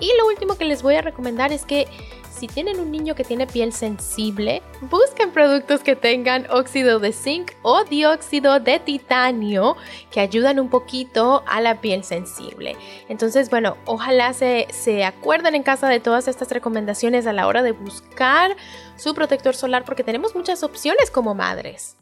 Y 0.00 0.12
lo 0.18 0.26
último 0.26 0.56
que 0.56 0.64
les 0.64 0.82
voy 0.82 0.94
a 0.94 1.02
recomendar 1.02 1.52
es 1.52 1.64
que 1.64 1.86
si 2.34 2.48
tienen 2.48 2.80
un 2.80 2.90
niño 2.90 3.14
que 3.14 3.24
tiene 3.24 3.46
piel 3.46 3.72
sensible, 3.72 4.62
busquen 4.82 5.30
productos 5.30 5.82
que 5.82 5.94
tengan 5.94 6.46
óxido 6.50 6.98
de 6.98 7.12
zinc 7.12 7.52
o 7.62 7.84
dióxido 7.84 8.60
de 8.60 8.80
titanio 8.80 9.76
que 10.10 10.20
ayudan 10.20 10.58
un 10.58 10.68
poquito 10.68 11.44
a 11.46 11.60
la 11.60 11.80
piel 11.80 12.02
sensible. 12.02 12.76
Entonces, 13.08 13.50
bueno, 13.50 13.76
ojalá 13.86 14.32
se, 14.32 14.66
se 14.70 15.04
acuerden 15.04 15.54
en 15.54 15.62
casa 15.62 15.88
de 15.88 16.00
todas 16.00 16.26
estas 16.26 16.50
recomendaciones 16.50 17.26
a 17.26 17.32
la 17.32 17.46
hora 17.46 17.62
de 17.62 17.72
buscar 17.72 18.56
su 18.96 19.14
protector 19.14 19.54
solar 19.54 19.84
porque 19.84 20.04
tenemos 20.04 20.34
muchas 20.34 20.62
opciones 20.62 21.10
como 21.10 21.34
madres. 21.34 21.96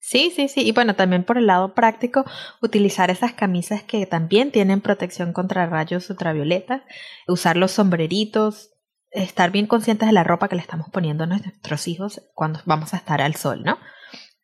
Sí, 0.00 0.32
sí, 0.34 0.48
sí. 0.48 0.66
Y 0.66 0.72
bueno, 0.72 0.94
también 0.94 1.24
por 1.24 1.38
el 1.38 1.46
lado 1.46 1.74
práctico, 1.74 2.24
utilizar 2.62 3.10
esas 3.10 3.32
camisas 3.32 3.82
que 3.82 4.06
también 4.06 4.52
tienen 4.52 4.80
protección 4.80 5.32
contra 5.32 5.66
rayos 5.66 6.08
ultravioleta, 6.08 6.84
usar 7.26 7.56
los 7.56 7.72
sombreritos, 7.72 8.70
estar 9.10 9.50
bien 9.50 9.66
conscientes 9.66 10.06
de 10.08 10.12
la 10.12 10.24
ropa 10.24 10.48
que 10.48 10.56
le 10.56 10.62
estamos 10.62 10.88
poniendo 10.90 11.24
a 11.24 11.26
nuestros 11.26 11.88
hijos 11.88 12.22
cuando 12.34 12.60
vamos 12.66 12.94
a 12.94 12.98
estar 12.98 13.20
al 13.20 13.34
sol, 13.34 13.62
¿no? 13.64 13.78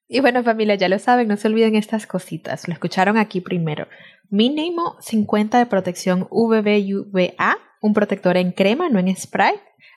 Y 0.07 0.21
bueno, 0.21 0.43
familia, 0.43 0.75
ya 0.75 0.89
lo 0.89 0.99
saben, 0.99 1.29
no 1.29 1.37
se 1.37 1.49
olviden 1.49 1.77
estas 1.77 2.07
cositas. 2.07 2.69
Lo 2.69 2.75
escucharon 2.75 3.17
aquí 3.17 3.41
primero. 3.41 3.89
Mínimo 4.29 4.97
50 5.01 5.59
de 5.59 5.67
protección 5.67 6.27
UVB-UVA, 6.31 7.57
un 7.81 7.95
protector 7.95 8.37
en 8.37 8.53
crema, 8.53 8.89
no 8.89 8.99
en 8.99 9.15
spray. 9.17 9.55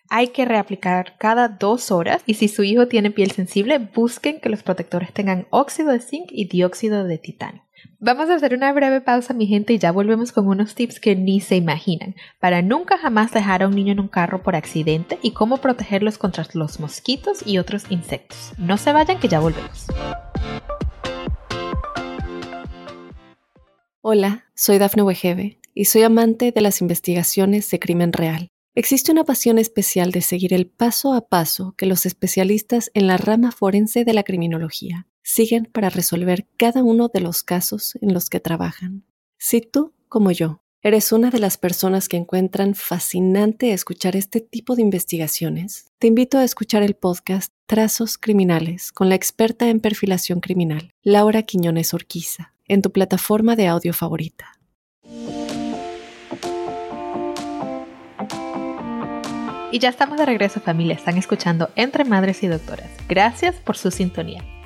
Hay 0.10 0.30
que 0.30 0.46
reaplicar 0.46 1.18
cada 1.18 1.50
dos 1.50 1.92
horas 1.92 2.24
y 2.26 2.36
si 2.36 2.48
su 2.48 2.64
hijo 2.64 2.88
tiene 2.88 3.12
piel 3.12 3.32
sensible, 3.32 3.78
busquen 3.80 4.40
que 4.40 4.50
los 4.50 4.64
protectores 4.64 5.12
tengan 5.12 5.48
óxido 5.50 5.92
de 5.92 6.00
zinc 6.00 6.30
y 6.32 6.48
dióxido 6.48 7.04
de 7.04 7.18
titanio. 7.18 7.67
Vamos 8.00 8.30
a 8.30 8.36
hacer 8.36 8.54
una 8.54 8.72
breve 8.74 9.02
pausa, 9.02 9.34
mi 9.34 9.48
gente, 9.48 9.74
y 9.74 9.80
ya 9.80 9.92
volvemos 9.92 10.32
con 10.32 10.48
unos 10.48 10.76
tips 10.76 11.00
que 11.00 11.16
ni 11.16 11.42
se 11.42 11.56
imaginan 11.56 12.16
para 12.40 12.62
nunca 12.62 12.98
jamás 12.98 13.32
dejar 13.32 13.64
a 13.64 13.68
un 13.68 13.76
niño 13.76 13.94
en 13.94 14.00
un 14.00 14.08
carro 14.08 14.44
por 14.44 14.56
accidente 14.56 15.18
y 15.22 15.32
cómo 15.32 15.58
protegerlos 15.58 16.18
contra 16.18 16.46
los 16.54 16.80
mosquitos 16.80 17.46
y 17.46 17.58
otros 17.58 17.86
insectos. 17.90 18.54
No 18.58 18.78
se 18.78 18.94
vayan, 18.94 19.20
que 19.20 19.28
ya 19.28 19.40
volvemos. 19.40 19.88
Hola, 24.02 24.46
soy 24.56 24.78
Dafne 24.78 25.04
Wegebe 25.04 25.60
y 25.74 25.86
soy 25.86 26.04
amante 26.04 26.52
de 26.52 26.62
las 26.62 26.82
investigaciones 26.82 27.70
de 27.70 27.80
crimen 27.80 28.14
real. 28.14 28.50
Existe 28.76 29.12
una 29.12 29.24
pasión 29.24 29.58
especial 29.58 30.12
de 30.12 30.22
seguir 30.22 30.54
el 30.54 30.68
paso 30.68 31.14
a 31.14 31.28
paso 31.28 31.74
que 31.76 31.88
los 31.88 32.06
especialistas 32.06 32.92
en 32.94 33.08
la 33.08 33.18
rama 33.18 33.52
forense 33.52 34.06
de 34.06 34.14
la 34.14 34.24
criminología 34.24 35.08
siguen 35.28 35.66
para 35.66 35.90
resolver 35.90 36.48
cada 36.56 36.82
uno 36.84 37.10
de 37.14 37.20
los 37.20 37.44
casos 37.44 37.98
en 38.02 38.14
los 38.14 38.30
que 38.30 38.40
trabajan. 38.40 39.04
Si 39.38 39.60
tú, 39.60 39.94
como 40.08 40.32
yo, 40.32 40.62
eres 40.82 41.12
una 41.12 41.32
de 41.32 41.40
las 41.40 41.58
personas 41.58 42.08
que 42.08 42.16
encuentran 42.16 42.76
fascinante 42.76 43.74
escuchar 43.74 44.16
este 44.16 44.40
tipo 44.40 44.78
de 44.78 44.84
investigaciones, 44.84 45.92
te 46.00 46.08
invito 46.08 46.38
a 46.38 46.46
escuchar 46.46 46.82
el 46.82 46.96
podcast 46.96 47.52
Trazos 47.66 48.18
Criminales 48.18 48.94
con 48.94 49.10
la 49.10 49.16
experta 49.16 49.68
en 49.68 49.82
perfilación 49.82 50.40
criminal, 50.40 50.92
Laura 51.04 51.44
Quiñones 51.44 51.94
Orquiza, 51.94 52.54
en 52.66 52.82
tu 52.82 52.94
plataforma 52.94 53.58
de 53.58 53.68
audio 53.68 53.94
favorita. 53.94 54.54
Y 59.74 59.80
ya 59.80 59.90
estamos 59.90 60.18
de 60.18 60.26
regreso 60.26 60.62
familia, 60.62 60.96
están 60.96 61.18
escuchando 61.18 61.70
Entre 61.76 62.06
Madres 62.06 62.42
y 62.44 62.48
Doctoras. 62.48 62.90
Gracias 63.10 63.56
por 63.58 63.76
su 63.76 63.92
sintonía. 63.92 64.57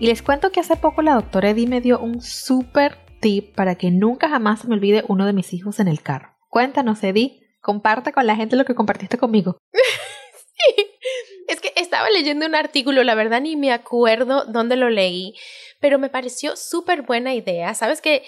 Y 0.00 0.06
les 0.06 0.22
cuento 0.22 0.50
que 0.50 0.60
hace 0.60 0.76
poco 0.76 1.02
la 1.02 1.12
doctora 1.12 1.50
Eddie 1.50 1.66
me 1.66 1.82
dio 1.82 2.00
un 2.00 2.22
súper 2.22 2.96
tip 3.20 3.54
para 3.54 3.74
que 3.74 3.90
nunca 3.90 4.30
jamás 4.30 4.60
se 4.60 4.66
me 4.66 4.74
olvide 4.74 5.04
uno 5.08 5.26
de 5.26 5.34
mis 5.34 5.52
hijos 5.52 5.78
en 5.78 5.88
el 5.88 6.00
carro. 6.00 6.34
Cuéntanos, 6.48 7.04
Eddie, 7.04 7.38
comparte 7.60 8.10
con 8.10 8.26
la 8.26 8.34
gente 8.34 8.56
lo 8.56 8.64
que 8.64 8.74
compartiste 8.74 9.18
conmigo. 9.18 9.58
es 11.48 11.60
que 11.60 11.74
estaba 11.76 12.08
leyendo 12.08 12.46
un 12.46 12.54
artículo, 12.54 13.04
la 13.04 13.14
verdad 13.14 13.42
ni 13.42 13.56
me 13.56 13.72
acuerdo 13.72 14.46
dónde 14.46 14.76
lo 14.76 14.88
leí, 14.88 15.34
pero 15.80 15.98
me 15.98 16.08
pareció 16.08 16.56
súper 16.56 17.02
buena 17.02 17.34
idea. 17.34 17.74
Sabes 17.74 18.00
que 18.00 18.22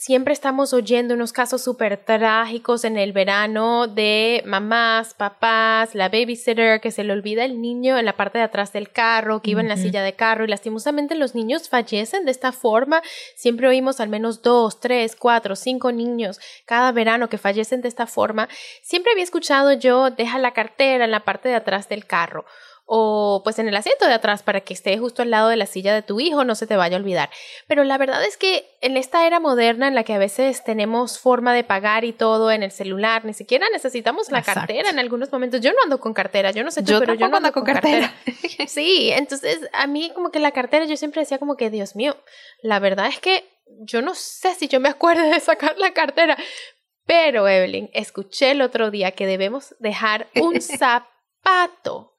Siempre 0.00 0.32
estamos 0.32 0.72
oyendo 0.72 1.12
unos 1.12 1.30
casos 1.34 1.62
súper 1.62 1.98
trágicos 1.98 2.84
en 2.84 2.96
el 2.96 3.12
verano 3.12 3.86
de 3.86 4.42
mamás, 4.46 5.12
papás, 5.12 5.94
la 5.94 6.08
babysitter 6.08 6.80
que 6.80 6.90
se 6.90 7.04
le 7.04 7.12
olvida 7.12 7.44
el 7.44 7.60
niño 7.60 7.98
en 7.98 8.06
la 8.06 8.16
parte 8.16 8.38
de 8.38 8.44
atrás 8.44 8.72
del 8.72 8.90
carro, 8.90 9.42
que 9.42 9.50
iba 9.50 9.60
en 9.60 9.68
la 9.68 9.76
silla 9.76 10.02
de 10.02 10.14
carro 10.14 10.44
y 10.44 10.48
lastimosamente 10.48 11.16
los 11.16 11.34
niños 11.34 11.68
fallecen 11.68 12.24
de 12.24 12.30
esta 12.30 12.50
forma. 12.50 13.02
Siempre 13.36 13.68
oímos 13.68 14.00
al 14.00 14.08
menos 14.08 14.40
dos, 14.40 14.80
tres, 14.80 15.16
cuatro, 15.16 15.54
cinco 15.54 15.92
niños 15.92 16.40
cada 16.64 16.92
verano 16.92 17.28
que 17.28 17.36
fallecen 17.36 17.82
de 17.82 17.88
esta 17.88 18.06
forma. 18.06 18.48
Siempre 18.80 19.12
había 19.12 19.24
escuchado 19.24 19.74
yo 19.74 20.08
deja 20.08 20.38
la 20.38 20.52
cartera 20.52 21.04
en 21.04 21.10
la 21.10 21.26
parte 21.26 21.50
de 21.50 21.56
atrás 21.56 21.90
del 21.90 22.06
carro 22.06 22.46
o 22.92 23.42
pues 23.44 23.60
en 23.60 23.68
el 23.68 23.76
asiento 23.76 24.04
de 24.04 24.14
atrás 24.14 24.42
para 24.42 24.62
que 24.62 24.74
esté 24.74 24.98
justo 24.98 25.22
al 25.22 25.30
lado 25.30 25.48
de 25.48 25.54
la 25.54 25.66
silla 25.66 25.94
de 25.94 26.02
tu 26.02 26.18
hijo, 26.18 26.42
no 26.42 26.56
se 26.56 26.66
te 26.66 26.74
vaya 26.74 26.96
a 26.96 26.98
olvidar. 26.98 27.30
Pero 27.68 27.84
la 27.84 27.96
verdad 27.98 28.24
es 28.24 28.36
que 28.36 28.68
en 28.80 28.96
esta 28.96 29.28
era 29.28 29.38
moderna 29.38 29.86
en 29.86 29.94
la 29.94 30.02
que 30.02 30.12
a 30.12 30.18
veces 30.18 30.64
tenemos 30.64 31.20
forma 31.20 31.54
de 31.54 31.62
pagar 31.62 32.04
y 32.04 32.12
todo 32.12 32.50
en 32.50 32.64
el 32.64 32.72
celular, 32.72 33.24
ni 33.24 33.32
siquiera 33.32 33.64
necesitamos 33.72 34.32
la 34.32 34.42
cartera 34.42 34.90
en 34.90 34.98
algunos 34.98 35.30
momentos. 35.30 35.60
Yo 35.60 35.70
no 35.70 35.78
ando 35.84 36.00
con 36.00 36.12
cartera, 36.12 36.50
yo 36.50 36.64
no 36.64 36.72
sé 36.72 36.82
tú, 36.82 36.94
pero 36.98 37.14
yo 37.14 37.28
no 37.28 37.36
ando 37.36 37.52
con 37.52 37.62
cartera. 37.62 38.12
sí, 38.66 39.12
entonces 39.12 39.60
a 39.72 39.86
mí 39.86 40.10
como 40.12 40.32
que 40.32 40.40
la 40.40 40.50
cartera 40.50 40.84
yo 40.84 40.96
siempre 40.96 41.20
decía 41.20 41.38
como 41.38 41.56
que 41.56 41.70
Dios 41.70 41.94
mío, 41.94 42.16
la 42.60 42.80
verdad 42.80 43.06
es 43.06 43.20
que 43.20 43.44
yo 43.82 44.02
no 44.02 44.16
sé 44.16 44.56
si 44.56 44.66
yo 44.66 44.80
me 44.80 44.88
acuerdo 44.88 45.22
de 45.30 45.38
sacar 45.38 45.78
la 45.78 45.92
cartera. 45.92 46.36
Pero 47.06 47.46
Evelyn, 47.46 47.88
escuché 47.92 48.50
el 48.50 48.62
otro 48.62 48.90
día 48.90 49.12
que 49.12 49.28
debemos 49.28 49.76
dejar 49.78 50.26
un 50.34 50.60
zapato 50.60 52.09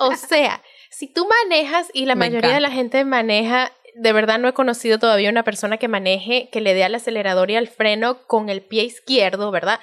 o 0.00 0.14
sea, 0.16 0.62
si 0.90 1.06
tú 1.06 1.26
manejas 1.44 1.88
y 1.92 2.06
la 2.06 2.14
mayoría 2.14 2.54
de 2.54 2.60
la 2.60 2.70
gente 2.70 3.04
maneja, 3.04 3.72
de 3.94 4.12
verdad 4.12 4.38
no 4.38 4.48
he 4.48 4.52
conocido 4.52 4.98
todavía 4.98 5.30
una 5.30 5.44
persona 5.44 5.78
que 5.78 5.88
maneje, 5.88 6.48
que 6.50 6.60
le 6.60 6.74
dé 6.74 6.84
al 6.84 6.94
acelerador 6.94 7.50
y 7.50 7.56
al 7.56 7.68
freno 7.68 8.26
con 8.26 8.48
el 8.48 8.62
pie 8.62 8.84
izquierdo, 8.84 9.50
¿verdad? 9.50 9.80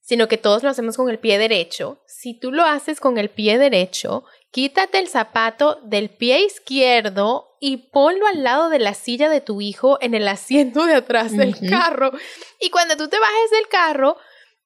Sino 0.00 0.28
que 0.28 0.38
todos 0.38 0.62
lo 0.62 0.70
hacemos 0.70 0.96
con 0.96 1.08
el 1.10 1.18
pie 1.18 1.38
derecho. 1.38 2.02
Si 2.06 2.38
tú 2.38 2.52
lo 2.52 2.64
haces 2.64 3.00
con 3.00 3.18
el 3.18 3.30
pie 3.30 3.58
derecho, 3.58 4.24
quítate 4.50 4.98
el 4.98 5.08
zapato 5.08 5.78
del 5.84 6.10
pie 6.10 6.44
izquierdo 6.44 7.56
y 7.60 7.90
ponlo 7.90 8.26
al 8.26 8.42
lado 8.42 8.70
de 8.70 8.78
la 8.78 8.94
silla 8.94 9.28
de 9.28 9.40
tu 9.40 9.60
hijo 9.60 9.98
en 10.00 10.14
el 10.14 10.26
asiento 10.26 10.86
de 10.86 10.94
atrás 10.94 11.36
del 11.36 11.54
carro. 11.68 12.12
Y 12.60 12.70
cuando 12.70 12.96
tú 12.96 13.08
te 13.08 13.18
bajes 13.18 13.50
del 13.52 13.68
carro, 13.68 14.16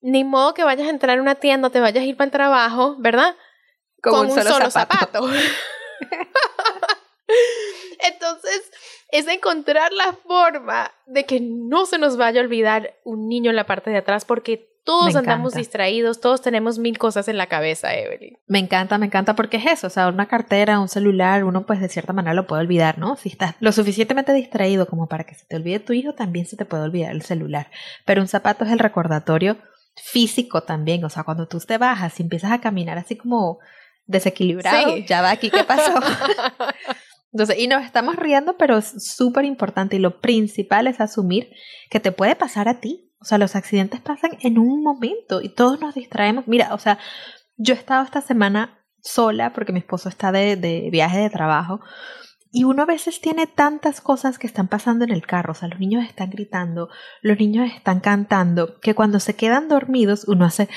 ni 0.00 0.24
modo 0.24 0.54
que 0.54 0.64
vayas 0.64 0.86
a 0.86 0.90
entrar 0.90 1.18
a 1.18 1.22
una 1.22 1.34
tienda, 1.34 1.70
te 1.70 1.80
vayas 1.80 2.04
a 2.04 2.06
ir 2.06 2.16
para 2.16 2.26
el 2.26 2.32
trabajo, 2.32 2.96
¿verdad? 2.98 3.34
Con, 4.10 4.30
un, 4.30 4.42
solo, 4.42 4.70
zapato. 4.70 5.28
Entonces, 8.00 8.70
es 9.10 9.26
encontrar 9.28 9.92
la 9.92 10.12
forma 10.12 10.90
de 11.06 11.24
que 11.24 11.40
no 11.40 11.86
se 11.86 11.98
nos 11.98 12.16
vaya 12.16 12.40
a 12.40 12.44
olvidar 12.44 12.94
un 13.04 13.28
niño 13.28 13.50
en 13.50 13.56
la 13.56 13.66
parte 13.66 13.90
de 13.90 13.98
atrás 13.98 14.24
porque 14.24 14.74
todos 14.84 15.16
andamos 15.16 15.54
distraídos, 15.54 16.20
todos 16.20 16.42
tenemos 16.42 16.78
mil 16.78 16.98
cosas 16.98 17.28
en 17.28 17.38
la 17.38 17.46
cabeza, 17.46 17.94
Evelyn. 17.94 18.36
Me 18.46 18.58
encanta, 18.58 18.98
me 18.98 19.06
encanta 19.06 19.34
porque 19.34 19.56
es 19.56 19.66
eso, 19.66 19.86
o 19.86 19.90
sea, 19.90 20.08
una 20.08 20.28
cartera, 20.28 20.78
un 20.78 20.88
celular, 20.88 21.44
uno 21.44 21.64
pues 21.64 21.80
de 21.80 21.88
cierta 21.88 22.12
manera 22.12 22.34
lo 22.34 22.46
puede 22.46 22.62
olvidar, 22.62 22.98
¿no? 22.98 23.16
Si 23.16 23.30
estás 23.30 23.54
lo 23.60 23.72
suficientemente 23.72 24.34
distraído 24.34 24.86
como 24.86 25.08
para 25.08 25.24
que 25.24 25.34
se 25.34 25.46
te 25.46 25.56
olvide 25.56 25.80
tu 25.80 25.94
hijo, 25.94 26.12
también 26.12 26.46
se 26.46 26.56
te 26.56 26.66
puede 26.66 26.82
olvidar 26.82 27.12
el 27.12 27.22
celular. 27.22 27.70
Pero 28.04 28.20
un 28.20 28.28
zapato 28.28 28.64
es 28.64 28.72
el 28.72 28.78
recordatorio 28.78 29.56
físico 29.96 30.64
también, 30.64 31.02
o 31.04 31.08
sea, 31.08 31.24
cuando 31.24 31.48
tú 31.48 31.58
te 31.60 31.78
bajas 31.78 32.20
y 32.20 32.22
empiezas 32.22 32.52
a 32.52 32.60
caminar 32.60 32.98
así 32.98 33.16
como 33.16 33.60
desequilibrado, 34.06 34.96
ya 34.98 35.22
va 35.22 35.30
aquí, 35.30 35.50
¿qué 35.50 35.64
pasó? 35.64 35.92
Entonces, 37.32 37.58
y 37.58 37.66
nos 37.66 37.84
estamos 37.84 38.16
riendo, 38.16 38.56
pero 38.56 38.78
es 38.78 39.14
súper 39.14 39.44
importante 39.44 39.96
y 39.96 39.98
lo 39.98 40.20
principal 40.20 40.86
es 40.86 41.00
asumir 41.00 41.50
que 41.90 41.98
te 41.98 42.12
puede 42.12 42.36
pasar 42.36 42.68
a 42.68 42.80
ti. 42.80 43.10
O 43.20 43.24
sea, 43.24 43.38
los 43.38 43.56
accidentes 43.56 44.00
pasan 44.00 44.38
en 44.42 44.58
un 44.58 44.82
momento 44.82 45.40
y 45.40 45.48
todos 45.48 45.80
nos 45.80 45.94
distraemos. 45.94 46.46
Mira, 46.46 46.74
o 46.74 46.78
sea, 46.78 46.98
yo 47.56 47.74
he 47.74 47.76
estado 47.76 48.04
esta 48.04 48.20
semana 48.20 48.78
sola 49.00 49.52
porque 49.52 49.72
mi 49.72 49.80
esposo 49.80 50.08
está 50.08 50.30
de, 50.30 50.56
de 50.56 50.88
viaje 50.92 51.18
de 51.18 51.30
trabajo 51.30 51.80
y 52.56 52.62
uno 52.62 52.84
a 52.84 52.86
veces 52.86 53.20
tiene 53.20 53.48
tantas 53.48 54.00
cosas 54.00 54.38
que 54.38 54.46
están 54.46 54.68
pasando 54.68 55.04
en 55.04 55.10
el 55.10 55.26
carro, 55.26 55.50
o 55.50 55.54
sea, 55.56 55.66
los 55.66 55.80
niños 55.80 56.04
están 56.04 56.30
gritando, 56.30 56.88
los 57.20 57.36
niños 57.36 57.68
están 57.74 57.98
cantando, 57.98 58.78
que 58.78 58.94
cuando 58.94 59.18
se 59.18 59.34
quedan 59.34 59.68
dormidos 59.68 60.28
uno 60.28 60.44
hace... 60.44 60.68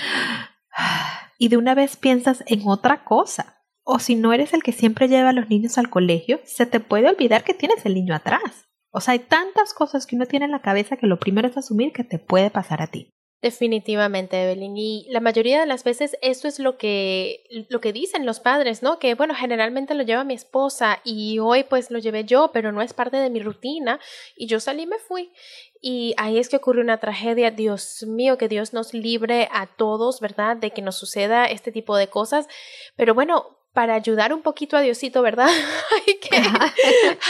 y 1.38 1.50
de 1.50 1.58
una 1.58 1.76
vez 1.76 1.98
piensas 1.98 2.44
en 2.48 2.68
otra 2.68 3.04
cosa. 3.04 3.64
O 3.84 4.00
si 4.00 4.16
no 4.16 4.34
eres 4.34 4.54
el 4.54 4.64
que 4.64 4.74
siempre 4.74 5.08
lleva 5.08 5.30
a 5.30 5.34
los 5.34 5.50
niños 5.50 5.78
al 5.78 5.90
colegio, 5.90 6.40
se 6.44 6.66
te 6.66 6.80
puede 6.80 7.08
olvidar 7.08 7.44
que 7.44 7.54
tienes 7.54 7.86
el 7.86 7.94
niño 7.94 8.16
atrás. 8.16 8.68
O 8.92 9.00
sea, 9.00 9.14
hay 9.14 9.20
tantas 9.20 9.74
cosas 9.74 10.06
que 10.06 10.16
uno 10.16 10.26
tiene 10.26 10.46
en 10.46 10.52
la 10.52 10.62
cabeza 10.62 10.98
que 10.98 11.08
lo 11.08 11.20
primero 11.20 11.48
es 11.48 11.58
asumir 11.58 11.94
que 11.94 12.04
te 12.04 12.20
puede 12.20 12.50
pasar 12.50 12.82
a 12.82 12.88
ti. 12.88 13.14
Definitivamente, 13.40 14.42
Evelyn. 14.42 14.76
Y 14.78 15.06
la 15.10 15.20
mayoría 15.20 15.60
de 15.60 15.68
las 15.68 15.84
veces 15.84 16.18
eso 16.24 16.48
es 16.48 16.58
lo 16.58 16.78
que, 16.78 17.44
lo 17.70 17.80
que 17.82 17.94
dicen 17.94 18.26
los 18.26 18.40
padres, 18.40 18.82
¿no? 18.82 18.98
Que 18.98 19.14
bueno, 19.14 19.36
generalmente 19.36 19.94
lo 19.94 20.02
lleva 20.02 20.24
mi 20.24 20.34
esposa 20.34 21.02
y 21.04 21.38
hoy 21.38 21.64
pues 21.64 21.92
lo 21.92 22.00
llevé 22.00 22.24
yo, 22.24 22.50
pero 22.52 22.72
no 22.72 22.82
es 22.82 22.94
parte 22.94 23.18
de 23.18 23.30
mi 23.30 23.40
rutina 23.40 24.00
y 24.36 24.48
yo 24.48 24.60
salí 24.60 24.84
y 24.84 24.88
me 24.88 24.98
fui. 24.98 25.32
Y 25.80 26.16
ahí 26.18 26.40
es 26.40 26.50
que 26.50 26.56
ocurre 26.56 26.82
una 26.82 27.00
tragedia. 27.00 27.52
Dios 27.52 28.04
mío, 28.08 28.40
que 28.40 28.48
Dios 28.48 28.74
nos 28.74 28.96
libre 28.96 29.48
a 29.52 29.68
todos, 29.68 30.20
¿verdad? 30.20 30.58
De 30.58 30.72
que 30.72 30.82
nos 30.82 30.96
suceda 30.96 31.46
este 31.46 31.72
tipo 31.72 31.96
de 31.96 32.08
cosas. 32.08 32.48
Pero 32.96 33.14
bueno, 33.14 33.58
para 33.74 33.94
ayudar 33.94 34.34
un 34.34 34.42
poquito 34.42 34.76
a 34.76 34.82
Diosito, 34.82 35.22
¿verdad? 35.22 35.48
hay, 36.08 36.16
que, 36.16 36.42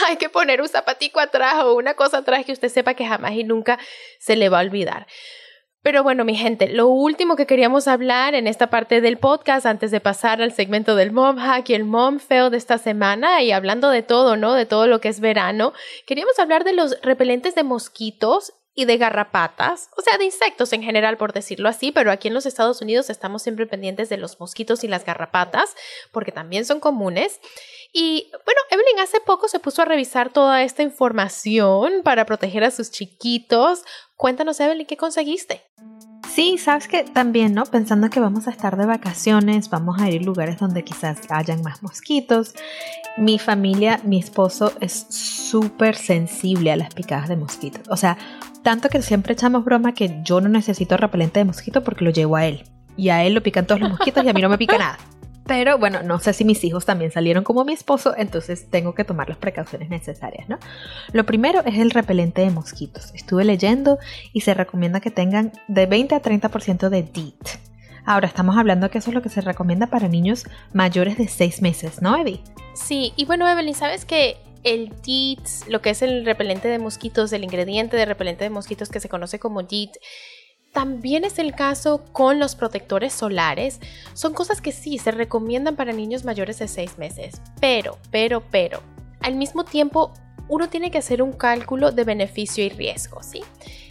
hay 0.07 0.15
que 0.15 0.29
poner 0.29 0.61
un 0.61 0.69
zapatico 0.69 1.19
atrás 1.19 1.55
o 1.65 1.73
una 1.73 1.95
cosa 1.95 2.19
atrás 2.19 2.45
que 2.45 2.53
usted 2.53 2.69
sepa 2.69 2.93
que 2.93 3.05
jamás 3.05 3.33
y 3.33 3.43
nunca 3.43 3.77
se 4.19 4.37
le 4.37 4.47
va 4.47 4.59
a 4.59 4.63
olvidar. 4.63 5.07
Pero 5.83 6.03
bueno, 6.03 6.25
mi 6.25 6.35
gente, 6.35 6.67
lo 6.67 6.87
último 6.87 7.35
que 7.35 7.45
queríamos 7.45 7.87
hablar 7.87 8.35
en 8.35 8.47
esta 8.47 8.69
parte 8.69 8.99
del 8.99 9.17
podcast 9.17 9.65
antes 9.65 9.91
de 9.91 10.01
pasar 10.01 10.41
al 10.41 10.51
segmento 10.51 10.95
del 10.95 11.11
mom 11.11 11.37
hack 11.37 11.69
y 11.69 11.75
el 11.75 11.85
mom 11.85 12.19
feo 12.19 12.49
de 12.49 12.57
esta 12.57 12.77
semana 12.77 13.41
y 13.41 13.51
hablando 13.51 13.89
de 13.89 14.03
todo, 14.03 14.35
¿no? 14.35 14.53
De 14.53 14.65
todo 14.65 14.87
lo 14.87 14.99
que 14.99 15.09
es 15.09 15.19
verano, 15.19 15.73
queríamos 16.05 16.39
hablar 16.39 16.63
de 16.63 16.73
los 16.73 16.99
repelentes 17.03 17.55
de 17.55 17.63
mosquitos 17.63 18.53
y 18.77 18.85
de 18.85 18.97
garrapatas, 18.97 19.89
o 19.97 20.03
sea, 20.03 20.19
de 20.19 20.25
insectos 20.25 20.71
en 20.71 20.83
general, 20.83 21.17
por 21.17 21.33
decirlo 21.33 21.67
así, 21.67 21.91
pero 21.91 22.11
aquí 22.11 22.27
en 22.27 22.35
los 22.35 22.45
Estados 22.45 22.79
Unidos 22.79 23.09
estamos 23.09 23.41
siempre 23.41 23.65
pendientes 23.65 24.07
de 24.07 24.17
los 24.17 24.39
mosquitos 24.39 24.83
y 24.83 24.87
las 24.87 25.03
garrapatas, 25.03 25.75
porque 26.11 26.31
también 26.31 26.63
son 26.63 26.79
comunes. 26.79 27.39
Y 27.91 28.29
bueno, 28.45 28.61
Evelyn 28.69 28.99
hace 28.99 29.19
poco 29.19 29.47
se 29.47 29.57
puso 29.57 29.81
a 29.81 29.85
revisar 29.85 30.31
toda 30.31 30.61
esta 30.61 30.83
información 30.83 32.03
para 32.03 32.27
proteger 32.27 32.63
a 32.63 32.69
sus 32.69 32.91
chiquitos. 32.91 33.81
Cuéntanos, 34.15 34.59
Evelyn, 34.59 34.85
¿qué 34.85 34.95
conseguiste? 34.95 35.63
Sí, 36.31 36.59
sabes 36.59 36.87
que 36.87 37.03
también, 37.03 37.55
¿no? 37.55 37.65
Pensando 37.65 38.11
que 38.11 38.19
vamos 38.19 38.47
a 38.47 38.51
estar 38.51 38.77
de 38.77 38.85
vacaciones, 38.85 39.71
vamos 39.71 39.99
a 39.99 40.11
ir 40.11 40.21
a 40.21 40.25
lugares 40.25 40.59
donde 40.59 40.83
quizás 40.83 41.17
hayan 41.29 41.63
más 41.63 41.81
mosquitos. 41.81 42.53
Mi 43.17 43.39
familia, 43.39 43.99
mi 44.03 44.19
esposo 44.19 44.71
es 44.81 45.07
súper 45.09 45.95
sensible 45.95 46.71
a 46.71 46.75
las 46.75 46.93
picadas 46.93 47.27
de 47.27 47.37
mosquitos. 47.37 47.81
O 47.89 47.97
sea, 47.97 48.19
tanto 48.67 48.89
que 48.89 49.01
siempre 49.01 49.31
echamos 49.31 49.63
broma 49.63 49.93
que 49.93 50.19
yo 50.23 50.41
no 50.41 50.49
necesito 50.49 50.97
repelente 50.97 51.39
de 51.39 51.45
mosquito 51.45 51.85
porque 51.85 52.03
lo 52.03 52.11
llevo 52.11 52.35
a 52.35 52.45
él. 52.45 52.65
Y 52.97 53.07
a 53.07 53.23
él 53.23 53.33
lo 53.33 53.41
pican 53.41 53.65
todos 53.65 53.79
los 53.79 53.91
mosquitos 53.91 54.25
y 54.25 54.27
a 54.27 54.33
mí 54.33 54.41
no 54.41 54.49
me 54.49 54.57
pica 54.57 54.77
nada. 54.77 54.97
Pero 55.45 55.77
bueno, 55.77 56.03
no 56.03 56.19
sé 56.19 56.33
si 56.33 56.43
mis 56.43 56.61
hijos 56.65 56.85
también 56.85 57.09
salieron 57.09 57.45
como 57.45 57.63
mi 57.63 57.71
esposo, 57.71 58.13
entonces 58.17 58.69
tengo 58.69 58.93
que 58.93 59.05
tomar 59.05 59.29
las 59.29 59.37
precauciones 59.37 59.87
necesarias, 59.87 60.49
¿no? 60.49 60.59
Lo 61.13 61.25
primero 61.25 61.63
es 61.63 61.79
el 61.79 61.91
repelente 61.91 62.41
de 62.41 62.49
mosquitos. 62.49 63.13
Estuve 63.13 63.45
leyendo 63.45 63.99
y 64.33 64.41
se 64.41 64.53
recomienda 64.53 64.99
que 64.99 65.11
tengan 65.11 65.53
de 65.69 65.85
20 65.85 66.15
a 66.15 66.21
30% 66.21 66.89
de 66.89 67.03
DEET. 67.03 67.59
Ahora 68.05 68.27
estamos 68.27 68.57
hablando 68.57 68.89
que 68.89 68.97
eso 68.97 69.11
es 69.11 69.13
lo 69.13 69.21
que 69.21 69.29
se 69.29 69.39
recomienda 69.39 69.87
para 69.87 70.09
niños 70.09 70.45
mayores 70.73 71.17
de 71.17 71.29
6 71.29 71.61
meses, 71.61 72.01
¿no, 72.01 72.17
Eddie? 72.17 72.41
Sí, 72.73 73.13
y 73.15 73.23
bueno, 73.23 73.47
Evelyn, 73.47 73.75
¿sabes 73.75 74.03
que 74.03 74.35
el 74.63 74.89
DEET, 75.01 75.67
lo 75.67 75.81
que 75.81 75.91
es 75.91 76.01
el 76.01 76.25
repelente 76.25 76.67
de 76.67 76.79
mosquitos, 76.79 77.31
el 77.33 77.43
ingrediente 77.43 77.97
de 77.97 78.05
repelente 78.05 78.43
de 78.43 78.49
mosquitos 78.49 78.89
que 78.89 78.99
se 78.99 79.09
conoce 79.09 79.39
como 79.39 79.63
DEET, 79.63 79.97
también 80.73 81.23
es 81.23 81.39
el 81.39 81.55
caso 81.55 82.03
con 82.11 82.39
los 82.39 82.55
protectores 82.55 83.13
solares. 83.13 83.79
Son 84.13 84.33
cosas 84.33 84.61
que 84.61 84.71
sí 84.71 84.99
se 84.99 85.11
recomiendan 85.11 85.75
para 85.75 85.91
niños 85.91 86.23
mayores 86.23 86.59
de 86.59 86.67
6 86.67 86.99
meses. 86.99 87.41
Pero, 87.59 87.97
pero, 88.11 88.43
pero, 88.51 88.83
al 89.21 89.35
mismo 89.35 89.65
tiempo 89.65 90.13
uno 90.49 90.69
tiene 90.69 90.91
que 90.91 90.99
hacer 90.99 91.21
un 91.21 91.33
cálculo 91.33 91.91
de 91.91 92.03
beneficio 92.03 92.63
y 92.63 92.69
riesgo, 92.69 93.23
¿sí? 93.23 93.41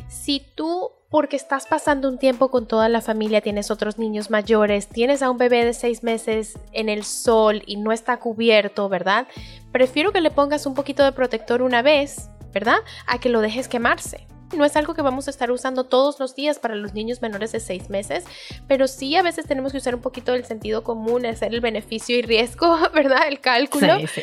Si 0.08 0.40
tú, 0.54 0.92
porque 1.10 1.36
estás 1.36 1.66
pasando 1.66 2.08
un 2.08 2.18
tiempo 2.18 2.50
con 2.50 2.66
toda 2.66 2.88
la 2.88 3.00
familia, 3.00 3.40
tienes 3.40 3.70
otros 3.70 3.98
niños 3.98 4.30
mayores, 4.30 4.88
tienes 4.88 5.22
a 5.22 5.30
un 5.30 5.38
bebé 5.38 5.64
de 5.64 5.74
6 5.74 6.02
meses 6.02 6.58
en 6.72 6.88
el 6.88 7.04
sol 7.04 7.62
y 7.66 7.76
no 7.76 7.92
está 7.92 8.18
cubierto, 8.18 8.88
¿verdad? 8.88 9.26
Prefiero 9.72 10.12
que 10.12 10.20
le 10.20 10.30
pongas 10.30 10.66
un 10.66 10.74
poquito 10.74 11.04
de 11.04 11.12
protector 11.12 11.62
una 11.62 11.82
vez, 11.82 12.30
¿verdad? 12.52 12.78
A 13.06 13.18
que 13.18 13.28
lo 13.28 13.40
dejes 13.40 13.68
quemarse. 13.68 14.26
No 14.56 14.64
es 14.64 14.76
algo 14.76 14.94
que 14.94 15.02
vamos 15.02 15.26
a 15.26 15.30
estar 15.30 15.50
usando 15.50 15.84
todos 15.84 16.20
los 16.20 16.36
días 16.36 16.60
para 16.60 16.76
los 16.76 16.94
niños 16.94 17.20
menores 17.20 17.50
de 17.50 17.58
6 17.58 17.90
meses, 17.90 18.24
pero 18.68 18.86
sí 18.86 19.16
a 19.16 19.22
veces 19.22 19.46
tenemos 19.46 19.72
que 19.72 19.78
usar 19.78 19.94
un 19.94 20.00
poquito 20.00 20.32
del 20.32 20.44
sentido 20.44 20.84
común, 20.84 21.26
hacer 21.26 21.52
el 21.52 21.60
beneficio 21.60 22.16
y 22.16 22.22
riesgo, 22.22 22.78
¿verdad? 22.94 23.26
El 23.26 23.40
cálculo. 23.40 23.98
Sí, 23.98 24.06
sí. 24.06 24.22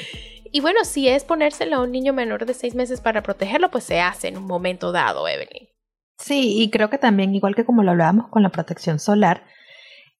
Y 0.55 0.62
bueno, 0.62 0.86
si 0.86 1.10
es 1.10 1.23
ponérselo 1.23 1.77
a 1.77 1.79
un 1.81 1.91
niño 1.91 2.13
menor 2.13 2.45
de 2.45 2.53
6 2.53 2.75
meses 2.75 3.01
para 3.01 3.23
protegerlo, 3.23 3.71
pues 3.71 3.84
se 3.84 3.99
hace 3.99 4.27
en 4.27 4.38
un 4.38 4.45
momento 4.45 4.91
dado, 4.91 5.27
Evelyn. 5.27 5.72
Sí, 6.17 6.62
y 6.62 6.69
creo 6.69 6.89
que 6.89 6.97
también, 6.97 7.36
igual 7.36 7.56
que 7.56 7.65
como 7.65 7.84
lo 7.84 7.91
hablábamos 7.91 8.30
con 8.30 8.43
la 8.43 8.49
protección 8.49 8.99
solar, 8.99 9.43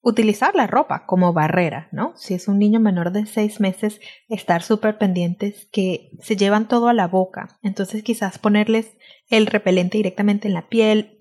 utilizar 0.03 0.53
la 0.53 0.67
ropa 0.67 1.06
como 1.06 1.32
barrera, 1.32 1.88
¿no? 1.91 2.12
Si 2.17 2.34
es 2.34 2.49
un 2.49 2.60
niño 2.60 2.82
menor 2.82 3.12
de 3.12 3.25
seis 3.25 3.62
meses, 3.62 4.01
estar 4.27 4.62
súper 4.62 4.97
pendientes 4.97 5.69
que 5.71 6.12
se 6.19 6.36
llevan 6.36 6.67
todo 6.67 6.89
a 6.89 6.93
la 6.93 7.08
boca. 7.08 7.58
Entonces 7.63 8.03
quizás 8.03 8.38
ponerles 8.38 8.97
el 9.29 9.47
repelente 9.47 9.97
directamente 9.97 10.49
en 10.49 10.56
la 10.56 10.67
piel 10.67 11.17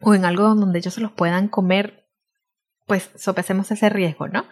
o 0.00 0.14
en 0.14 0.24
algo 0.24 0.54
donde 0.54 0.78
ellos 0.78 0.94
se 0.94 1.02
los 1.02 1.12
puedan 1.12 1.48
comer, 1.48 2.08
pues 2.86 3.10
sopesemos 3.16 3.70
ese 3.70 3.90
riesgo, 3.90 4.28
¿no? 4.28 4.46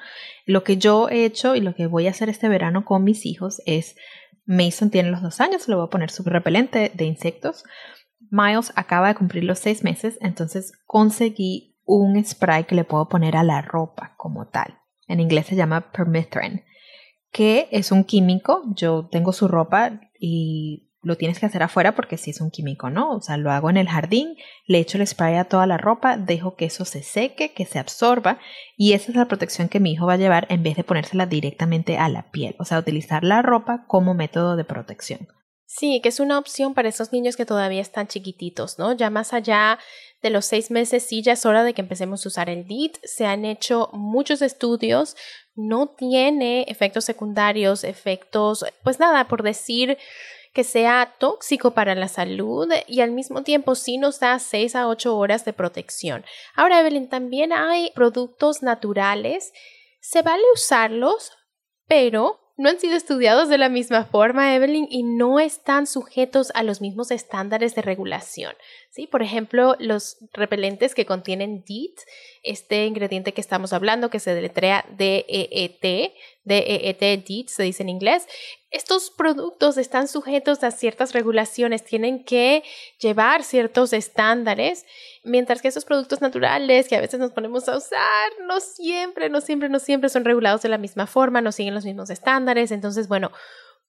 Lo 0.45 0.63
que 0.63 0.77
yo 0.77 1.09
he 1.09 1.25
hecho 1.25 1.55
y 1.55 1.61
lo 1.61 1.75
que 1.75 1.87
voy 1.87 2.07
a 2.07 2.11
hacer 2.11 2.29
este 2.29 2.51
verano 2.51 2.85
con 2.85 3.03
mis 3.03 3.25
hijos 3.25 3.63
es, 3.65 3.97
Mason 4.45 4.91
tiene 4.91 5.11
los 5.11 5.23
dos 5.23 5.41
años, 5.41 5.69
le 5.69 5.75
voy 5.75 5.87
a 5.87 5.91
poner 5.91 6.11
su 6.11 6.23
repelente 6.25 6.93
de 6.95 7.05
insectos. 7.05 7.65
Miles 8.31 8.73
acaba 8.77 9.09
de 9.09 9.15
cumplir 9.15 9.45
los 9.45 9.59
seis 9.59 9.85
meses, 9.85 10.19
entonces 10.21 10.73
conseguí 10.87 11.77
un 11.85 12.23
spray 12.25 12.65
que 12.65 12.75
le 12.75 12.85
puedo 12.85 13.09
poner 13.09 13.37
a 13.37 13.43
la 13.43 13.63
ropa 13.63 14.15
como 14.17 14.47
tal. 14.49 14.79
En 15.07 15.21
inglés 15.21 15.47
se 15.47 15.57
llama 15.57 15.93
permethrin, 15.93 16.65
que 17.31 17.69
es 17.71 17.93
un 17.93 18.05
químico. 18.05 18.63
Yo 18.75 19.09
tengo 19.11 19.33
su 19.33 19.49
ropa 19.49 20.01
y 20.19 20.91
lo 21.03 21.17
tienes 21.17 21.39
que 21.39 21.47
hacer 21.47 21.63
afuera 21.63 21.95
porque 21.95 22.17
sí 22.17 22.31
es 22.31 22.41
un 22.41 22.51
químico, 22.51 22.89
¿no? 22.89 23.13
O 23.13 23.21
sea, 23.21 23.37
lo 23.37 23.53
hago 23.53 23.69
en 23.69 23.77
el 23.77 23.89
jardín, 23.89 24.37
le 24.67 24.79
echo 24.79 24.97
el 24.97 25.07
spray 25.07 25.37
a 25.37 25.45
toda 25.45 25.67
la 25.67 25.77
ropa, 25.77 26.17
dejo 26.17 26.57
que 26.57 26.65
eso 26.65 26.85
se 26.87 27.03
seque, 27.03 27.53
que 27.53 27.67
se 27.67 27.79
absorba 27.79 28.39
y 28.77 28.95
esa 28.95 29.11
es 29.11 29.17
la 29.17 29.29
protección 29.29 29.69
que 29.69 29.81
mi 29.81 29.93
hijo 29.93 30.07
va 30.07 30.15
a 30.15 30.19
llevar 30.19 30.47
en 30.49 30.63
vez 30.63 30.77
de 30.77 30.85
ponérsela 30.85 31.27
directamente 31.27 31.99
a 31.99 32.09
la 32.09 32.31
piel, 32.31 32.57
o 32.59 32.65
sea, 32.65 32.79
utilizar 32.79 33.23
la 33.23 33.43
ropa 33.43 33.85
como 33.87 34.15
método 34.15 34.57
de 34.57 34.65
protección. 34.65 35.29
Sí, 35.67 36.01
que 36.03 36.11
es 36.11 36.21
una 36.21 36.39
opción 36.39 36.75
para 36.75 36.89
esos 36.89 37.13
niños 37.13 37.37
que 37.37 37.47
todavía 37.47 37.81
están 37.81 38.07
chiquititos, 38.07 38.79
¿no? 38.79 38.93
Ya 38.93 39.11
más 39.11 39.33
allá 39.33 39.79
de 40.23 40.31
los 40.31 40.45
seis 40.45 40.71
meses, 40.71 41.03
sí, 41.03 41.23
ya 41.23 41.33
es 41.33 41.47
hora 41.47 41.65
de 41.65 41.75
que 41.75 41.81
empecemos 41.83 42.25
a 42.25 42.29
usar 42.29 42.51
el 42.51 42.67
DIT. 42.67 42.99
Se 43.03 43.27
han 43.27 43.45
hecho 43.45 43.91
muchos 43.93 44.43
estudios, 44.43 45.17
no 45.55 45.89
tiene 45.89 46.63
efectos 46.69 47.05
secundarios, 47.05 47.85
efectos, 47.85 48.65
pues 48.83 48.99
nada, 48.99 49.27
por 49.27 49.43
decir 49.43 49.99
que 50.55 50.65
sea 50.65 51.15
tóxico 51.19 51.73
para 51.73 51.95
la 51.97 52.09
salud 52.09 52.69
y 52.87 53.01
al 53.01 53.11
mismo 53.11 53.43
tiempo 53.43 53.75
sí 53.75 53.99
nos 53.99 54.21
da 54.21 54.39
6 54.39 54.77
a 54.77 54.87
8 54.87 55.17
horas 55.17 55.45
de 55.45 55.53
protección. 55.53 56.25
Ahora, 56.55 56.79
Evelyn, 56.81 57.09
también 57.09 57.53
hay 57.53 57.91
productos 57.95 58.63
naturales. 58.63 59.53
Se 60.01 60.23
vale 60.23 60.45
usarlos, 60.55 61.33
pero 61.89 62.44
no 62.57 62.69
han 62.69 62.79
sido 62.79 62.97
estudiados 62.97 63.49
de 63.49 63.59
la 63.59 63.69
misma 63.69 64.05
forma, 64.05 64.55
Evelyn, 64.55 64.87
y 64.89 65.03
no 65.03 65.41
están 65.41 65.87
sujetos 65.87 66.53
a 66.55 66.63
los 66.63 66.81
mismos 66.81 67.11
estándares 67.11 67.75
de 67.75 67.83
regulación. 67.83 68.55
¿Sí? 68.95 69.09
Por 69.09 69.23
ejemplo, 69.23 69.75
los 69.81 70.19
repelentes 70.33 70.95
que 70.95 71.05
contienen 71.05 71.65
DEET, 71.67 71.99
este 72.45 72.87
ingrediente 72.87 73.35
que 73.35 73.41
estamos 73.41 73.73
hablando, 73.73 74.09
que 74.09 74.21
se 74.21 74.33
deletrea 74.33 74.85
D-E-E-T, 74.97 76.15
DEET, 76.45 76.99
DEET 77.01 77.49
se 77.49 77.65
dice 77.65 77.83
en 77.83 77.89
inglés, 77.89 78.29
estos 78.71 79.11
productos 79.11 79.79
están 79.79 80.07
sujetos 80.07 80.63
a 80.63 80.71
ciertas 80.71 81.13
regulaciones, 81.13 81.85
tienen 81.85 82.25
que 82.25 82.63
llevar 83.01 83.43
ciertos 83.43 83.93
estándares, 83.93 84.87
mientras 85.25 85.61
que 85.61 85.69
esos 85.69 85.85
productos 85.85 86.21
naturales 86.21 86.87
que 86.87 86.95
a 86.95 87.01
veces 87.01 87.19
nos 87.19 87.33
ponemos 87.33 87.69
a 87.69 87.77
usar, 87.77 88.31
no 88.47 88.61
siempre, 88.61 89.29
no 89.29 89.41
siempre, 89.41 89.69
no 89.69 89.81
siempre 89.81 90.09
son 90.09 90.25
regulados 90.25 90.63
de 90.63 90.69
la 90.69 90.79
misma 90.79 91.09
forma, 91.09 91.41
no 91.41 91.51
siguen 91.51 91.75
los 91.75 91.85
mismos 91.85 92.11
estándares. 92.11 92.71
Entonces, 92.71 93.09
bueno, 93.09 93.33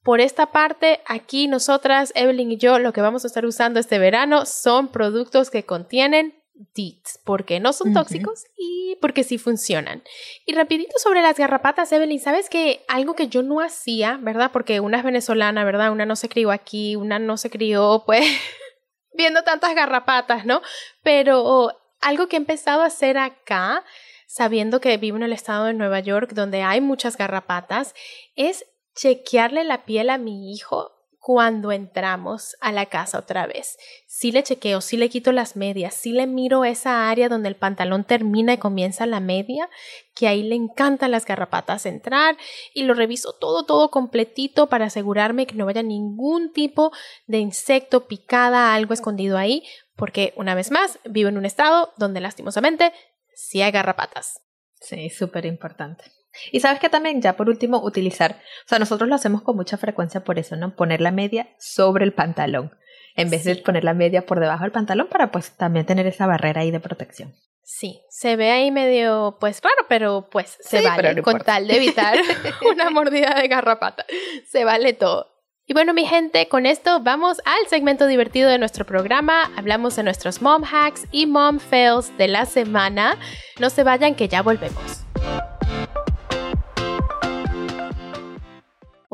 por 0.06 0.22
esta 0.22 0.52
parte, 0.52 1.02
aquí 1.08 1.48
nosotras, 1.48 2.12
Evelyn 2.14 2.52
y 2.52 2.58
yo, 2.58 2.78
lo 2.78 2.94
que 2.94 3.02
vamos 3.02 3.24
a 3.24 3.28
estar 3.28 3.44
usando 3.44 3.80
este 3.80 3.98
verano 3.98 4.46
son 4.46 4.90
productos 4.90 5.50
que 5.50 5.66
contienen 5.66 6.36
Deets, 6.76 7.20
porque 7.26 7.60
no 7.60 7.74
son 7.74 7.92
tóxicos 7.92 8.44
y 8.56 8.98
porque 9.02 9.24
sí 9.24 9.40
funcionan. 9.40 10.04
Y 10.46 10.54
rapidito 10.54 11.00
sobre 11.00 11.24
las 11.24 11.38
garrapatas, 11.38 11.92
Evelyn, 11.92 12.20
¿sabes 12.20 12.52
que 12.52 12.86
algo 12.88 13.16
que 13.16 13.30
yo 13.30 13.42
no 13.42 13.62
hacía, 13.62 14.20
verdad? 14.22 14.52
Porque 14.54 14.80
una 14.80 15.00
es 15.00 15.04
venezolana, 15.04 15.66
¿verdad? 15.66 15.92
Una 15.92 16.06
no 16.06 16.16
se 16.16 16.30
crió 16.30 16.52
aquí, 16.52 16.96
una 16.96 17.18
no 17.18 17.36
se 17.38 17.50
crió, 17.50 18.04
pues, 18.06 18.28
viendo 19.16 19.42
tantas 19.44 19.74
garrapatas, 19.74 20.46
¿no? 20.46 20.62
Pero 21.02 21.72
algo 22.00 22.28
que 22.28 22.36
he 22.36 22.38
empezado 22.38 22.84
a 22.84 22.88
hacer 22.88 23.18
acá, 23.18 23.84
sabiendo 24.28 24.80
que 24.80 24.98
vivo 24.98 25.18
en 25.18 25.24
el 25.24 25.34
estado 25.34 25.66
de 25.66 25.74
Nueva 25.74 26.00
York, 26.00 26.34
donde 26.34 26.62
hay 26.62 26.80
muchas 26.80 27.18
garrapatas, 27.18 27.96
es 28.36 28.66
chequearle 28.96 29.64
la 29.64 29.86
piel 29.86 30.10
a 30.10 30.18
mi 30.18 30.54
hijo 30.54 30.96
cuando 31.26 31.72
entramos 31.72 32.56
a 32.62 32.72
la 32.72 32.86
casa 32.86 33.18
otra 33.18 33.48
vez. 33.48 33.80
Si 34.06 34.32
le 34.32 34.44
chequeo, 34.44 34.80
si 34.80 34.96
le 34.96 35.10
quito 35.10 35.32
las 35.32 35.56
medias, 35.56 35.96
si 35.96 36.12
le 36.12 36.28
miro 36.28 36.66
esa 36.66 37.10
área 37.10 37.30
donde 37.30 37.50
el 37.50 37.56
pantalón 37.56 38.04
termina 38.04 38.54
y 38.54 38.58
comienza 38.60 39.08
la 39.08 39.20
media, 39.20 39.68
que 40.14 40.28
ahí 40.28 40.44
le 40.44 40.54
encantan 40.54 41.10
las 41.10 41.26
garrapatas 41.26 41.88
entrar 41.88 42.38
y 42.76 42.84
lo 42.84 42.94
reviso 42.94 43.34
todo, 43.34 43.66
todo 43.66 43.90
completito 43.90 44.70
para 44.70 44.86
asegurarme 44.86 45.48
que 45.48 45.56
no 45.56 45.66
vaya 45.66 45.82
ningún 45.82 46.54
tipo 46.54 46.92
de 47.26 47.40
insecto, 47.40 48.06
picada, 48.06 48.76
algo 48.76 48.94
escondido 48.94 49.40
ahí, 49.40 49.64
porque 49.96 50.32
una 50.38 50.54
vez 50.54 50.70
más 50.70 51.00
vivo 51.06 51.30
en 51.30 51.40
un 51.40 51.46
estado 51.46 51.92
donde 51.98 52.22
lastimosamente 52.22 52.94
sí 53.34 53.64
hay 53.64 53.72
garrapatas. 53.72 54.42
Sí, 54.80 55.10
súper 55.10 55.48
importante. 55.48 56.04
Y 56.52 56.60
sabes 56.60 56.80
que 56.80 56.90
también, 56.90 57.22
ya 57.22 57.36
por 57.36 57.50
último, 57.50 57.82
utilizar, 57.84 58.40
o 58.66 58.68
sea, 58.68 58.80
nosotros 58.80 59.10
lo 59.10 59.16
hacemos 59.16 59.42
con 59.42 59.56
mucha 59.56 59.78
frecuencia 59.78 60.24
por 60.24 60.40
eso, 60.40 60.56
¿no? 60.56 60.76
Poner 60.76 61.02
la 61.02 61.12
media 61.12 61.50
sobre 61.60 62.06
el 62.06 62.14
pantalón, 62.14 62.72
en 63.16 63.30
vez 63.30 63.44
de 63.44 63.56
poner 63.56 63.84
la 63.84 63.94
media 63.94 64.26
por 64.26 64.40
debajo 64.40 64.64
del 64.64 64.72
pantalón 64.72 65.08
para 65.08 65.32
pues 65.32 65.52
también 65.52 65.86
tener 65.86 66.08
esa 66.08 66.28
barrera 66.28 66.62
ahí 66.62 66.72
de 66.72 66.80
protección. 66.80 67.34
Sí, 67.64 68.04
se 68.10 68.36
ve 68.36 68.52
ahí 68.52 68.70
medio, 68.70 69.38
pues 69.40 69.60
raro, 69.62 69.88
pero 69.90 70.30
pues 70.32 70.56
se 70.62 70.82
vale 70.82 71.22
con 71.24 71.40
tal 71.40 71.68
de 71.68 71.78
evitar 71.78 72.16
una 72.72 72.92
mordida 72.92 73.34
de 73.42 73.48
garrapata. 73.48 74.06
Se 74.48 74.64
vale 74.64 74.94
todo. 74.94 75.32
Y 75.68 75.74
bueno, 75.74 75.96
mi 75.96 76.06
gente, 76.06 76.48
con 76.48 76.68
esto 76.68 77.00
vamos 77.00 77.42
al 77.44 77.68
segmento 77.68 78.06
divertido 78.06 78.52
de 78.52 78.60
nuestro 78.60 78.86
programa. 78.86 79.52
Hablamos 79.58 79.96
de 79.96 80.04
nuestros 80.04 80.44
mom 80.44 80.64
hacks 80.64 81.08
y 81.12 81.26
mom 81.26 81.58
fails 81.58 82.16
de 82.20 82.28
la 82.28 82.46
semana. 82.46 83.18
No 83.60 83.72
se 83.72 83.84
vayan 83.84 84.14
que 84.14 84.28
ya 84.28 84.44
volvemos. 84.44 85.02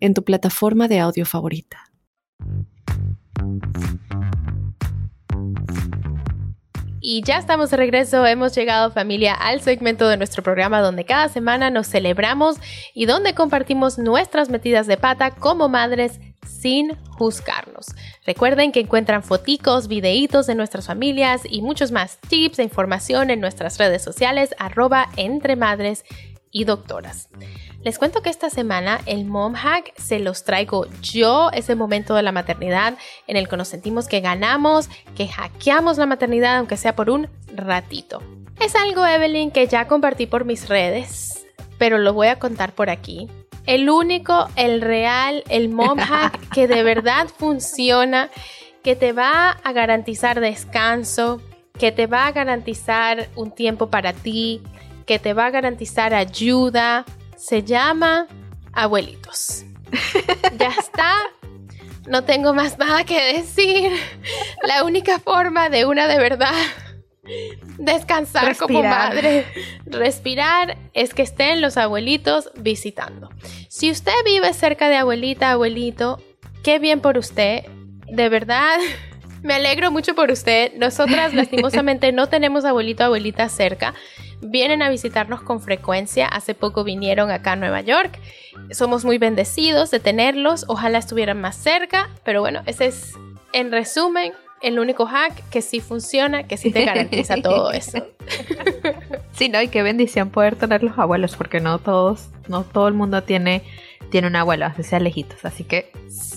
en 0.00 0.14
tu 0.14 0.24
plataforma 0.24 0.88
de 0.88 0.98
audio 0.98 1.26
favorita. 1.26 1.90
Y 7.02 7.22
ya 7.22 7.38
estamos 7.38 7.70
de 7.70 7.78
regreso, 7.78 8.26
hemos 8.26 8.54
llegado 8.54 8.90
familia 8.90 9.34
al 9.34 9.62
segmento 9.62 10.06
de 10.06 10.18
nuestro 10.18 10.42
programa 10.42 10.80
donde 10.80 11.06
cada 11.06 11.28
semana 11.30 11.70
nos 11.70 11.86
celebramos 11.88 12.56
y 12.94 13.06
donde 13.06 13.34
compartimos 13.34 13.98
nuestras 13.98 14.50
metidas 14.50 14.86
de 14.86 14.98
pata 14.98 15.30
como 15.30 15.70
madres 15.70 16.20
sin 16.46 16.94
juzgarnos. 17.08 17.86
Recuerden 18.26 18.70
que 18.70 18.80
encuentran 18.80 19.22
foticos, 19.22 19.88
videitos 19.88 20.46
de 20.46 20.54
nuestras 20.54 20.86
familias 20.86 21.42
y 21.48 21.62
muchos 21.62 21.90
más 21.90 22.18
tips 22.28 22.58
e 22.58 22.64
información 22.64 23.30
en 23.30 23.40
nuestras 23.40 23.78
redes 23.78 24.02
sociales 24.02 24.54
arroba 24.58 25.08
entre 25.16 25.56
madres 25.56 26.04
y 26.52 26.64
doctoras. 26.64 27.28
Les 27.82 27.98
cuento 27.98 28.22
que 28.22 28.30
esta 28.30 28.50
semana 28.50 29.00
el 29.06 29.24
Mom 29.24 29.54
Hack 29.54 29.92
se 29.96 30.18
los 30.18 30.44
traigo 30.44 30.86
yo, 31.00 31.50
ese 31.52 31.74
momento 31.74 32.14
de 32.14 32.22
la 32.22 32.32
maternidad 32.32 32.98
en 33.26 33.36
el 33.36 33.48
que 33.48 33.56
nos 33.56 33.68
sentimos 33.68 34.08
que 34.08 34.20
ganamos, 34.20 34.88
que 35.16 35.28
hackeamos 35.28 35.98
la 35.98 36.06
maternidad 36.06 36.58
aunque 36.58 36.76
sea 36.76 36.94
por 36.94 37.10
un 37.10 37.28
ratito. 37.54 38.22
Es 38.60 38.76
algo, 38.76 39.06
Evelyn, 39.06 39.50
que 39.50 39.66
ya 39.66 39.86
compartí 39.86 40.26
por 40.26 40.44
mis 40.44 40.68
redes, 40.68 41.46
pero 41.78 41.98
lo 41.98 42.12
voy 42.12 42.26
a 42.26 42.38
contar 42.38 42.74
por 42.74 42.90
aquí. 42.90 43.28
El 43.64 43.88
único, 43.88 44.48
el 44.56 44.80
real, 44.80 45.44
el 45.48 45.68
Mom 45.68 45.98
Hack 45.98 46.48
que 46.52 46.68
de 46.68 46.82
verdad 46.82 47.28
funciona, 47.28 48.28
que 48.82 48.96
te 48.96 49.12
va 49.12 49.50
a 49.50 49.72
garantizar 49.72 50.40
descanso, 50.40 51.40
que 51.78 51.92
te 51.92 52.06
va 52.06 52.26
a 52.26 52.32
garantizar 52.32 53.28
un 53.36 53.50
tiempo 53.50 53.88
para 53.88 54.12
ti, 54.12 54.60
que 55.06 55.18
te 55.18 55.32
va 55.32 55.46
a 55.46 55.50
garantizar 55.50 56.14
ayuda, 56.14 57.04
se 57.36 57.62
llama 57.62 58.26
Abuelitos. 58.72 59.64
ya 60.58 60.74
está. 60.78 61.14
No 62.06 62.24
tengo 62.24 62.54
más 62.54 62.78
nada 62.78 63.04
que 63.04 63.34
decir. 63.34 63.92
La 64.62 64.84
única 64.84 65.18
forma 65.18 65.68
de 65.68 65.84
una 65.84 66.06
de 66.06 66.18
verdad 66.18 66.54
descansar 67.78 68.56
como 68.56 68.82
madre, 68.82 69.46
respirar, 69.86 70.76
es 70.94 71.14
que 71.14 71.22
estén 71.22 71.60
los 71.60 71.76
abuelitos 71.76 72.50
visitando. 72.56 73.30
Si 73.68 73.90
usted 73.90 74.12
vive 74.24 74.52
cerca 74.52 74.88
de 74.88 74.96
abuelita, 74.96 75.50
abuelito, 75.52 76.20
qué 76.62 76.78
bien 76.78 77.00
por 77.00 77.18
usted. 77.18 77.64
De 78.06 78.28
verdad, 78.28 78.78
me 79.42 79.54
alegro 79.54 79.90
mucho 79.90 80.14
por 80.14 80.30
usted. 80.30 80.72
Nosotras 80.76 81.34
lastimosamente 81.34 82.12
no 82.12 82.28
tenemos 82.28 82.64
abuelito, 82.64 83.04
abuelita 83.04 83.48
cerca 83.48 83.94
vienen 84.40 84.82
a 84.82 84.90
visitarnos 84.90 85.42
con 85.42 85.60
frecuencia. 85.60 86.26
Hace 86.26 86.54
poco 86.54 86.84
vinieron 86.84 87.30
acá 87.30 87.52
a 87.52 87.56
Nueva 87.56 87.80
York. 87.80 88.18
Somos 88.70 89.04
muy 89.04 89.18
bendecidos 89.18 89.90
de 89.90 90.00
tenerlos. 90.00 90.64
Ojalá 90.68 90.98
estuvieran 90.98 91.40
más 91.40 91.56
cerca. 91.56 92.08
Pero 92.24 92.40
bueno, 92.40 92.62
ese 92.66 92.86
es, 92.86 93.14
en 93.52 93.70
resumen, 93.70 94.32
el 94.62 94.78
único 94.78 95.06
hack 95.06 95.48
que 95.50 95.62
sí 95.62 95.80
funciona, 95.80 96.44
que 96.46 96.56
sí 96.56 96.70
te 96.70 96.84
garantiza 96.84 97.36
todo 97.42 97.72
eso. 97.72 98.06
Sí, 99.32 99.48
no, 99.48 99.60
y 99.62 99.68
qué 99.68 99.82
bendición 99.82 100.30
poder 100.30 100.56
tener 100.56 100.82
los 100.82 100.98
abuelos, 100.98 101.36
porque 101.36 101.60
no 101.60 101.78
todos, 101.78 102.28
no 102.48 102.64
todo 102.64 102.88
el 102.88 102.94
mundo 102.94 103.22
tiene, 103.22 103.62
tiene 104.10 104.26
un 104.26 104.36
abuelo, 104.36 104.66
así 104.66 104.82
sea 104.82 105.00
lejitos. 105.00 105.44
Así 105.44 105.64
que 105.64 105.90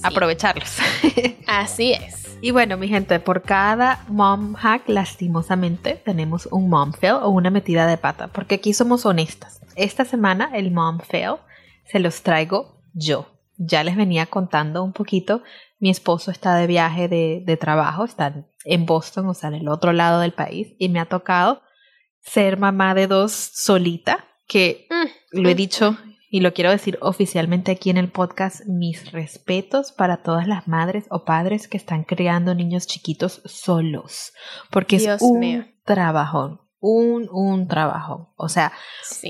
aprovecharlos. 0.04 0.78
Así 1.48 1.94
es. 1.94 2.23
Y 2.44 2.52
bueno, 2.52 2.76
mi 2.76 2.90
gente, 2.90 3.22
por 3.22 3.42
cada 3.44 4.04
mom 4.10 4.56
hack, 4.56 4.90
lastimosamente, 4.90 5.96
tenemos 6.04 6.46
un 6.48 6.68
mom 6.68 6.92
fail 6.92 7.14
o 7.22 7.30
una 7.30 7.50
metida 7.50 7.88
de 7.88 7.96
pata, 7.96 8.28
porque 8.28 8.56
aquí 8.56 8.74
somos 8.74 9.06
honestas. 9.06 9.62
Esta 9.78 10.04
semana 10.04 10.52
el 10.54 10.70
mom 10.70 11.00
fail 11.00 11.36
se 11.86 12.00
los 12.00 12.22
traigo 12.22 12.82
yo. 12.94 13.28
Ya 13.56 13.86
les 13.86 13.96
venía 13.96 14.26
contando 14.26 14.84
un 14.84 14.92
poquito. 14.92 15.42
Mi 15.80 15.90
esposo 15.90 16.32
está 16.32 16.58
de 16.58 16.68
viaje 16.68 17.08
de, 17.08 17.58
trabajo, 17.58 18.04
está 18.04 18.46
en 18.66 18.86
Boston, 18.86 19.28
o 19.28 19.34
sea, 19.34 19.48
en 19.48 19.56
el 19.56 19.70
otro 19.70 19.94
lado 19.94 20.20
del 20.20 20.34
país, 20.34 20.76
y 20.78 20.90
me 20.90 21.00
ha 21.00 21.06
tocado 21.06 21.62
ser 22.20 22.58
mamá 22.58 22.94
de 22.94 23.08
dos 23.08 23.32
solita, 23.32 24.26
que 24.48 24.90
mm, 24.90 25.40
lo 25.40 25.48
he 25.48 25.54
mm. 25.54 25.58
dicho 25.58 25.98
y 26.34 26.40
lo 26.40 26.52
quiero 26.52 26.72
decir 26.72 26.98
oficialmente 27.00 27.72
aquí 27.72 27.92
en 27.92 27.98
el 27.98 28.10
podcast, 28.10 28.66
mis 28.66 29.12
respetos 29.12 29.92
para 29.92 30.24
todas 30.24 30.48
las 30.48 30.68
madres 30.68 31.06
o 31.12 31.26
padres 31.26 31.68
que 31.68 31.78
están 31.78 32.06
criando 32.06 32.56
niños 32.56 32.88
chiquitos 32.88 33.44
solos, 33.46 34.34
porque 34.72 34.96
es 34.96 35.22
un 35.22 35.76
trabajón, 35.86 36.60
un, 36.80 37.30
un 37.32 37.68
trabajo. 37.68 38.34
O 38.36 38.50
sea, 38.50 38.74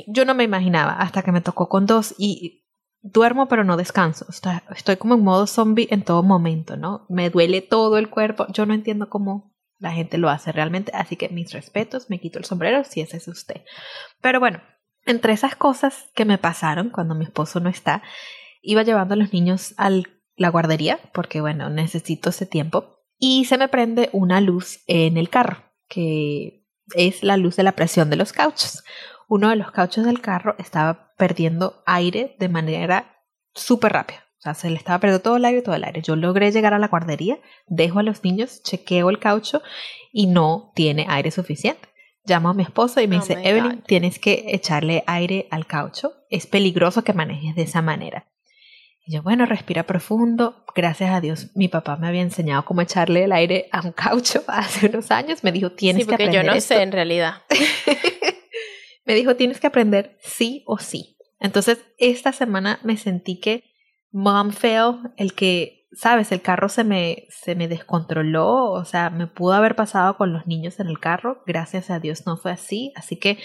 yo 0.08 0.24
no 0.24 0.34
me 0.34 0.46
imaginaba 0.46 0.94
hasta 0.94 1.24
que 1.24 1.34
me 1.34 1.42
tocó 1.42 1.68
con 1.68 1.86
dos 1.86 2.16
y 2.18 2.64
duermo 3.02 3.50
pero 3.50 3.66
no 3.66 3.76
descanso. 3.76 4.26
estoy 4.74 4.96
como 4.96 5.16
en 5.16 5.24
modo 5.24 5.46
zombie 5.46 5.90
en 5.92 6.04
todo 6.04 6.24
momento, 6.24 6.78
¿no? 6.78 7.06
Me 7.10 7.30
duele 7.30 7.60
todo 7.60 7.98
el 7.98 8.10
cuerpo. 8.10 8.48
Yo 8.54 8.66
no 8.66 8.74
entiendo 8.74 9.10
cómo 9.10 9.54
la 9.78 9.92
gente 9.92 10.18
lo 10.18 10.30
hace 10.30 10.54
realmente, 10.54 10.94
así 10.96 11.18
que 11.18 11.28
mis 11.28 11.52
respetos, 11.52 12.10
me 12.10 12.22
quito 12.22 12.40
el 12.40 12.46
sombrero 12.46 12.86
si 12.86 13.02
ese 13.02 13.18
es 13.18 13.28
usted. 13.28 13.66
Pero 14.22 14.40
bueno, 14.40 14.62
entre 15.06 15.34
esas 15.34 15.56
cosas 15.56 16.10
que 16.16 16.26
me 16.26 16.38
pasaron 16.38 16.90
cuando 16.90 17.16
mi 17.16 17.26
esposo 17.26 17.60
no 17.60 17.70
está, 17.70 18.04
iba 18.62 18.84
llevando 18.84 19.14
a 19.14 19.18
los 19.18 19.34
niños 19.34 19.74
a 19.78 19.90
la 20.36 20.50
guardería, 20.50 21.00
porque 21.14 21.42
bueno, 21.42 21.70
necesito 21.70 22.30
ese 22.30 22.46
tiempo, 22.46 23.00
y 23.18 23.46
se 23.46 23.58
me 23.58 23.68
prende 23.68 24.10
una 24.12 24.42
luz 24.42 24.82
en 24.88 25.18
el 25.18 25.30
carro, 25.30 25.64
que 25.88 26.66
es 26.96 27.24
la 27.24 27.38
luz 27.38 27.56
de 27.56 27.64
la 27.64 27.74
presión 27.74 28.10
de 28.10 28.16
los 28.16 28.34
cauchos. 28.34 28.84
Uno 29.28 29.50
de 29.50 29.56
los 29.56 29.72
cauchos 29.72 30.06
del 30.06 30.22
carro 30.22 30.56
estaba 30.60 31.14
perdiendo 31.18 31.84
aire 31.86 32.36
de 32.40 32.50
manera 32.50 33.18
súper 33.54 33.94
rápida. 33.94 34.24
O 34.40 34.42
sea, 34.44 34.54
se 34.54 34.70
le 34.70 34.76
estaba 34.76 35.00
perdiendo 35.00 35.24
todo 35.24 35.38
el 35.38 35.46
aire, 35.46 35.62
todo 35.62 35.76
el 35.76 35.86
aire. 35.86 36.02
Yo 36.02 36.18
logré 36.18 36.52
llegar 36.52 36.74
a 36.74 36.80
la 36.80 36.90
guardería, 36.90 37.40
dejo 37.68 38.00
a 38.00 38.04
los 38.04 38.24
niños, 38.26 38.62
chequeo 38.62 39.10
el 39.10 39.20
caucho 39.20 39.62
y 40.12 40.28
no 40.28 40.74
tiene 40.76 41.06
aire 41.08 41.32
suficiente. 41.32 41.93
Llamo 42.26 42.50
a 42.50 42.54
mi 42.54 42.64
esposo 42.64 43.02
y 43.02 43.08
me 43.08 43.18
Oh 43.18 43.20
dice, 43.20 43.38
Evelyn, 43.44 43.76
God. 43.78 43.84
tienes 43.86 44.20
que 44.20 44.46
echarle 44.50 45.04
aire 45.08 45.48
al 45.52 45.66
caucho. 45.68 46.14
Es 46.30 46.48
peligroso 46.48 47.04
que 47.04 47.14
manejes 47.14 47.56
de 47.56 47.64
esa 47.64 47.82
manera. 47.82 48.28
Y 49.06 49.14
yo, 49.16 49.22
bueno, 49.24 49.46
respira 49.46 49.84
profundo. 49.84 50.64
Gracias 50.76 51.12
a 51.12 51.20
Dios, 51.22 51.52
mi 51.56 51.68
papá 51.68 51.98
me 51.98 52.08
había 52.08 52.22
enseñado 52.22 52.64
cómo 52.66 52.82
echarle 52.82 53.26
el 53.26 53.34
aire 53.34 53.68
a 53.72 53.82
un 53.82 53.92
caucho 53.92 54.44
hace 54.48 54.88
unos 54.88 55.12
años. 55.12 55.44
Me 55.44 55.52
dijo, 55.52 55.72
tienes 55.72 56.04
sí, 56.04 56.06
que 56.08 56.12
porque 56.12 56.24
aprender 56.24 56.46
yo 56.46 56.52
no 56.52 56.58
esto". 56.58 56.76
sé 56.76 56.82
en 56.82 56.92
realidad. 56.92 57.42
me 59.06 59.16
dijo, 59.16 59.36
tienes 59.36 59.60
que 59.60 59.68
aprender 59.68 60.18
sí 60.22 60.64
o 60.66 60.78
sí. 60.78 61.18
Entonces, 61.40 61.80
esta 61.98 62.32
semana 62.32 62.80
me 62.84 62.96
sentí 62.98 63.40
que 63.40 63.64
mom 64.12 64.52
fail, 64.52 64.96
el 65.18 65.34
que, 65.34 65.83
sabes, 65.96 66.32
el 66.32 66.42
carro 66.42 66.70
se 66.70 66.84
me, 66.84 67.26
se 67.30 67.56
me 67.56 67.68
descontroló, 67.68 68.72
o 68.72 68.86
sea, 68.86 69.10
me 69.10 69.28
pudo 69.28 69.54
haber 69.54 69.76
pasado 69.76 70.18
con 70.18 70.34
los 70.34 70.46
niños 70.48 70.80
en 70.80 70.88
el 70.88 71.00
carro, 71.00 71.44
gracias 71.46 71.90
a 71.90 72.00
Dios 72.00 72.26
no 72.26 72.38
fue 72.38 72.52
así, 72.52 72.92
así 72.96 73.18
que 73.18 73.38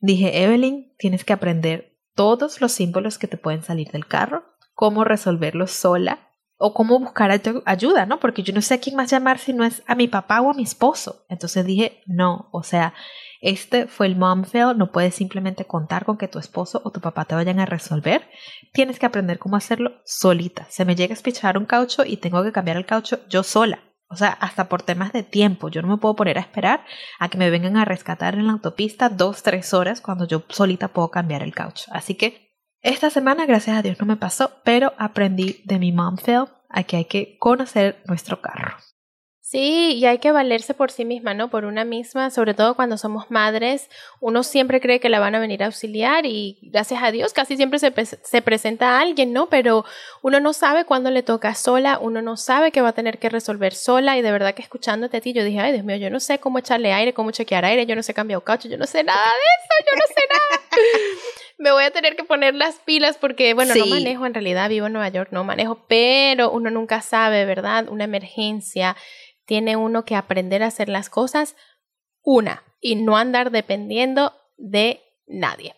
dije, 0.00 0.42
Evelyn, 0.44 0.94
tienes 0.98 1.24
que 1.24 1.32
aprender 1.32 1.98
todos 2.14 2.60
los 2.60 2.72
símbolos 2.72 3.18
que 3.18 3.28
te 3.28 3.36
pueden 3.38 3.62
salir 3.62 3.90
del 3.90 4.06
carro, 4.06 4.44
cómo 4.74 5.04
resolverlos 5.04 5.70
sola 5.70 6.28
o 6.56 6.74
cómo 6.74 6.98
buscar 6.98 7.30
ayu- 7.30 7.62
ayuda, 7.66 8.06
¿no? 8.06 8.20
Porque 8.20 8.42
yo 8.42 8.52
no 8.52 8.62
sé 8.62 8.74
a 8.74 8.78
quién 8.80 8.96
más 8.96 9.10
llamar 9.10 9.38
si 9.38 9.52
no 9.52 9.64
es 9.64 9.82
a 9.86 9.94
mi 9.94 10.08
papá 10.08 10.40
o 10.40 10.50
a 10.50 10.54
mi 10.54 10.62
esposo. 10.62 11.24
Entonces 11.28 11.64
dije, 11.66 12.02
no, 12.06 12.48
o 12.52 12.62
sea, 12.62 12.94
este 13.42 13.88
fue 13.88 14.06
el 14.06 14.14
mom 14.14 14.44
fail, 14.44 14.78
no 14.78 14.92
puedes 14.92 15.16
simplemente 15.16 15.64
contar 15.64 16.04
con 16.04 16.16
que 16.16 16.28
tu 16.28 16.38
esposo 16.38 16.80
o 16.84 16.92
tu 16.92 17.00
papá 17.00 17.24
te 17.24 17.34
vayan 17.34 17.58
a 17.58 17.66
resolver. 17.66 18.30
Tienes 18.72 19.00
que 19.00 19.06
aprender 19.06 19.40
cómo 19.40 19.56
hacerlo 19.56 20.00
solita. 20.04 20.64
Se 20.70 20.84
me 20.84 20.94
llega 20.94 21.12
a 21.12 21.16
espichar 21.16 21.58
un 21.58 21.66
caucho 21.66 22.04
y 22.06 22.18
tengo 22.18 22.44
que 22.44 22.52
cambiar 22.52 22.76
el 22.76 22.86
caucho 22.86 23.18
yo 23.28 23.42
sola. 23.42 23.80
O 24.08 24.14
sea, 24.14 24.28
hasta 24.28 24.68
por 24.68 24.82
temas 24.82 25.12
de 25.12 25.24
tiempo. 25.24 25.68
Yo 25.68 25.82
no 25.82 25.88
me 25.88 25.96
puedo 25.96 26.14
poner 26.14 26.38
a 26.38 26.42
esperar 26.42 26.84
a 27.18 27.28
que 27.28 27.38
me 27.38 27.50
vengan 27.50 27.76
a 27.76 27.84
rescatar 27.84 28.34
en 28.34 28.46
la 28.46 28.52
autopista 28.52 29.08
dos, 29.08 29.42
tres 29.42 29.74
horas 29.74 30.00
cuando 30.00 30.24
yo 30.24 30.44
solita 30.48 30.86
puedo 30.88 31.10
cambiar 31.10 31.42
el 31.42 31.52
caucho. 31.52 31.86
Así 31.92 32.14
que 32.14 32.52
esta 32.80 33.10
semana, 33.10 33.46
gracias 33.46 33.76
a 33.76 33.82
Dios, 33.82 33.98
no 33.98 34.06
me 34.06 34.16
pasó, 34.16 34.60
pero 34.62 34.92
aprendí 34.98 35.62
de 35.64 35.80
mi 35.80 35.90
mom 35.90 36.16
fail 36.16 36.44
a 36.68 36.84
que 36.84 36.98
hay 36.98 37.04
que 37.06 37.38
conocer 37.38 38.02
nuestro 38.06 38.40
carro. 38.40 38.76
Sí, 39.52 39.96
y 39.98 40.06
hay 40.06 40.16
que 40.16 40.32
valerse 40.32 40.72
por 40.72 40.90
sí 40.90 41.04
misma, 41.04 41.34
¿no? 41.34 41.50
Por 41.50 41.66
una 41.66 41.84
misma, 41.84 42.30
sobre 42.30 42.54
todo 42.54 42.74
cuando 42.74 42.96
somos 42.96 43.30
madres, 43.30 43.90
uno 44.18 44.44
siempre 44.44 44.80
cree 44.80 44.98
que 44.98 45.10
la 45.10 45.20
van 45.20 45.34
a 45.34 45.40
venir 45.40 45.62
a 45.62 45.66
auxiliar 45.66 46.24
y 46.24 46.58
gracias 46.62 47.02
a 47.02 47.10
Dios 47.12 47.34
casi 47.34 47.56
siempre 47.56 47.78
se, 47.78 47.90
pre- 47.90 48.06
se 48.06 48.40
presenta 48.40 48.98
alguien, 48.98 49.34
¿no? 49.34 49.50
Pero 49.50 49.84
uno 50.22 50.40
no 50.40 50.54
sabe 50.54 50.86
cuándo 50.86 51.10
le 51.10 51.22
toca 51.22 51.54
sola, 51.54 51.98
uno 52.00 52.22
no 52.22 52.38
sabe 52.38 52.72
que 52.72 52.80
va 52.80 52.88
a 52.88 52.92
tener 52.94 53.18
que 53.18 53.28
resolver 53.28 53.74
sola 53.74 54.16
y 54.16 54.22
de 54.22 54.32
verdad 54.32 54.54
que 54.54 54.62
escuchándote 54.62 55.18
a 55.18 55.20
ti 55.20 55.34
yo 55.34 55.44
dije, 55.44 55.60
ay 55.60 55.72
Dios 55.72 55.84
mío, 55.84 55.96
yo 55.96 56.08
no 56.08 56.18
sé 56.18 56.38
cómo 56.38 56.58
echarle 56.58 56.94
aire, 56.94 57.12
cómo 57.12 57.30
chequear 57.30 57.66
aire, 57.66 57.84
yo 57.84 57.94
no 57.94 58.02
sé 58.02 58.14
cambiar 58.14 58.42
caucho, 58.42 58.70
yo 58.70 58.78
no 58.78 58.86
sé 58.86 59.04
nada 59.04 59.20
de 59.22 59.84
eso, 59.84 59.90
yo 59.90 59.98
no 59.98 60.06
sé 60.14 60.22
nada. 60.32 60.62
Me 61.58 61.70
voy 61.70 61.84
a 61.84 61.90
tener 61.90 62.16
que 62.16 62.24
poner 62.24 62.54
las 62.54 62.76
pilas 62.76 63.18
porque, 63.18 63.52
bueno, 63.54 63.74
no 63.74 63.86
manejo 63.86 64.24
en 64.26 64.34
realidad, 64.34 64.68
vivo 64.70 64.86
en 64.86 64.94
Nueva 64.94 65.10
York, 65.10 65.28
no 65.30 65.44
manejo, 65.44 65.84
pero 65.86 66.50
uno 66.50 66.70
nunca 66.70 67.02
sabe, 67.02 67.44
¿verdad? 67.44 67.88
Una 67.88 68.04
emergencia 68.04 68.96
tiene 69.44 69.76
uno 69.76 70.04
que 70.04 70.16
aprender 70.16 70.62
a 70.62 70.68
hacer 70.68 70.88
las 70.88 71.10
cosas 71.10 71.56
una 72.22 72.62
y 72.80 72.96
no 72.96 73.16
andar 73.16 73.50
dependiendo 73.50 74.32
de 74.56 75.02
nadie. 75.26 75.74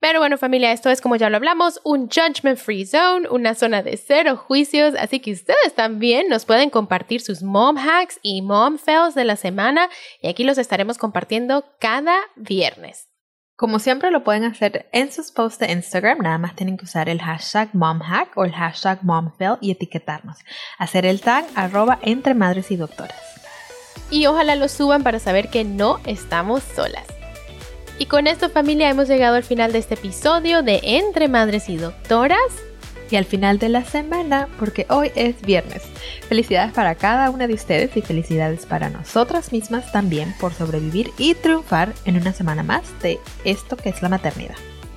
Pero 0.00 0.18
bueno 0.18 0.36
familia, 0.36 0.72
esto 0.72 0.90
es 0.90 1.00
como 1.00 1.16
ya 1.16 1.30
lo 1.30 1.36
hablamos, 1.36 1.80
un 1.82 2.10
judgment 2.10 2.58
free 2.58 2.84
zone, 2.84 3.26
una 3.30 3.54
zona 3.54 3.82
de 3.82 3.96
cero 3.96 4.36
juicios, 4.36 4.94
así 4.98 5.18
que 5.18 5.32
ustedes 5.32 5.74
también 5.74 6.28
nos 6.28 6.44
pueden 6.44 6.68
compartir 6.68 7.22
sus 7.22 7.42
mom 7.42 7.78
hacks 7.78 8.18
y 8.20 8.42
mom 8.42 8.76
fails 8.76 9.14
de 9.14 9.24
la 9.24 9.36
semana 9.36 9.88
y 10.20 10.28
aquí 10.28 10.44
los 10.44 10.58
estaremos 10.58 10.98
compartiendo 10.98 11.64
cada 11.80 12.18
viernes. 12.36 13.08
Como 13.56 13.78
siempre 13.78 14.10
lo 14.10 14.24
pueden 14.24 14.42
hacer 14.42 14.88
en 14.92 15.12
sus 15.12 15.30
posts 15.30 15.60
de 15.60 15.70
Instagram, 15.70 16.18
nada 16.18 16.38
más 16.38 16.56
tienen 16.56 16.76
que 16.76 16.86
usar 16.86 17.08
el 17.08 17.22
hashtag 17.22 17.72
momhack 17.72 18.36
o 18.36 18.44
el 18.44 18.52
hashtag 18.52 19.04
momfail 19.04 19.58
y 19.60 19.70
etiquetarnos. 19.70 20.38
Hacer 20.76 21.06
el 21.06 21.20
tag 21.20 21.46
arroba 21.54 22.00
entre 22.02 22.34
madres 22.34 22.72
y 22.72 22.76
doctoras. 22.76 23.16
y 24.10 24.26
ojalá 24.26 24.54
lo 24.56 24.68
suban 24.68 25.02
para 25.02 25.18
saber 25.18 25.50
que 25.50 25.64
no 25.64 25.98
estamos 26.04 26.62
solas. 26.62 27.06
Y 27.98 28.06
con 28.06 28.26
esto 28.26 28.50
familia 28.50 28.90
hemos 28.90 29.06
llegado 29.08 29.36
al 29.36 29.44
final 29.44 29.72
de 29.72 29.78
este 29.78 29.94
episodio 29.94 30.62
de 30.62 30.80
Entre 30.82 31.28
Madres 31.28 31.68
y 31.68 31.76
Doctoras. 31.76 32.38
Y 33.10 33.16
al 33.16 33.24
final 33.24 33.58
de 33.58 33.68
la 33.68 33.84
semana, 33.84 34.48
porque 34.58 34.86
hoy 34.88 35.10
es 35.14 35.40
viernes. 35.42 35.82
Felicidades 36.28 36.72
para 36.72 36.94
cada 36.94 37.30
una 37.30 37.46
de 37.46 37.54
ustedes 37.54 37.96
y 37.96 38.02
felicidades 38.02 38.66
para 38.66 38.90
nosotras 38.90 39.52
mismas 39.52 39.92
también 39.92 40.34
por 40.40 40.54
sobrevivir 40.54 41.10
y 41.18 41.34
triunfar 41.34 41.92
en 42.04 42.16
una 42.16 42.32
semana 42.32 42.62
más 42.62 42.82
de 43.02 43.20
esto 43.44 43.76
que 43.76 43.90
es 43.90 44.02
la 44.02 44.08
maternidad. 44.08 44.56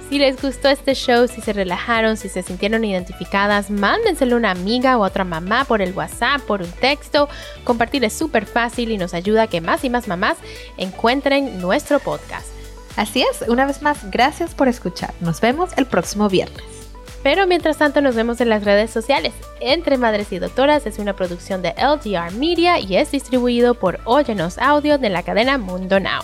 Si 0.10 0.20
les 0.20 0.42
gustó 0.42 0.70
este 0.70 0.94
show, 0.94 1.28
si 1.28 1.42
se 1.42 1.52
relajaron, 1.52 2.16
si 2.16 2.30
se 2.30 2.42
sintieron 2.42 2.86
identificadas, 2.86 3.70
mándenselo 3.70 4.36
a 4.36 4.40
una 4.40 4.52
amiga 4.52 4.98
o 4.98 5.04
a 5.04 5.08
otra 5.08 5.26
mamá 5.26 5.66
por 5.66 5.82
el 5.82 5.92
WhatsApp, 5.92 6.42
por 6.44 6.62
un 6.62 6.72
texto. 6.72 7.28
Compartir 7.66 8.06
es 8.06 8.14
súper 8.14 8.46
fácil 8.46 8.92
y 8.92 8.98
nos 8.98 9.14
ayuda 9.14 9.44
a 9.44 9.48
que 9.48 9.60
más 9.60 9.84
y 9.84 9.90
más 9.90 10.08
mamás 10.08 10.38
encuentren 10.78 11.60
nuestro 11.60 12.00
podcast. 12.00 12.48
Así 12.96 13.22
es, 13.22 13.48
una 13.50 13.66
vez 13.66 13.82
más, 13.82 14.10
gracias 14.10 14.56
por 14.56 14.70
escuchar. 14.70 15.14
Nos 15.20 15.42
vemos 15.42 15.72
el 15.76 15.86
próximo 15.86 16.30
viernes. 16.30 16.77
Pero 17.24 17.48
mientras 17.48 17.78
tanto 17.78 18.02
nos 18.02 18.16
vemos 18.16 18.42
en 18.42 18.50
las 18.50 18.64
redes 18.64 18.92
sociales. 18.92 19.34
Entre 19.60 19.98
Madres 19.98 20.32
y 20.32 20.40
Doctoras 20.40 20.86
es 20.86 21.00
una 21.00 21.16
producción 21.16 21.62
de 21.62 21.74
LGR 21.78 22.32
Media 22.34 22.80
y 22.80 22.96
es 22.96 23.12
distribuido 23.12 23.74
por 23.74 24.00
Óyenos 24.06 24.58
Audio 24.58 24.98
de 24.98 25.10
la 25.10 25.24
cadena 25.24 25.58
Mundo 25.58 26.00
Now. 26.00 26.22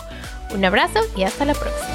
Un 0.54 0.64
abrazo 0.64 1.00
y 1.16 1.24
hasta 1.24 1.44
la 1.44 1.54
próxima. 1.54 1.88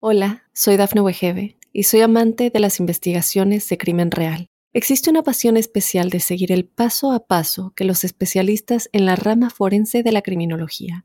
Hola, 0.00 0.42
soy 0.52 0.76
Dafne 0.76 1.00
Wegebe 1.00 1.58
y 1.72 1.84
soy 1.84 2.00
amante 2.00 2.50
de 2.50 2.58
las 2.58 2.80
investigaciones 2.80 3.68
de 3.68 3.78
crimen 3.78 4.10
real. 4.10 4.48
Existe 4.72 5.10
una 5.10 5.22
pasión 5.22 5.56
especial 5.56 6.08
de 6.10 6.18
seguir 6.18 6.50
el 6.50 6.64
paso 6.64 7.12
a 7.12 7.26
paso 7.26 7.72
que 7.76 7.84
los 7.84 8.04
especialistas 8.04 8.88
en 8.92 9.04
la 9.04 9.16
rama 9.16 9.50
forense 9.50 10.02
de 10.02 10.12
la 10.12 10.22
criminología 10.22 11.04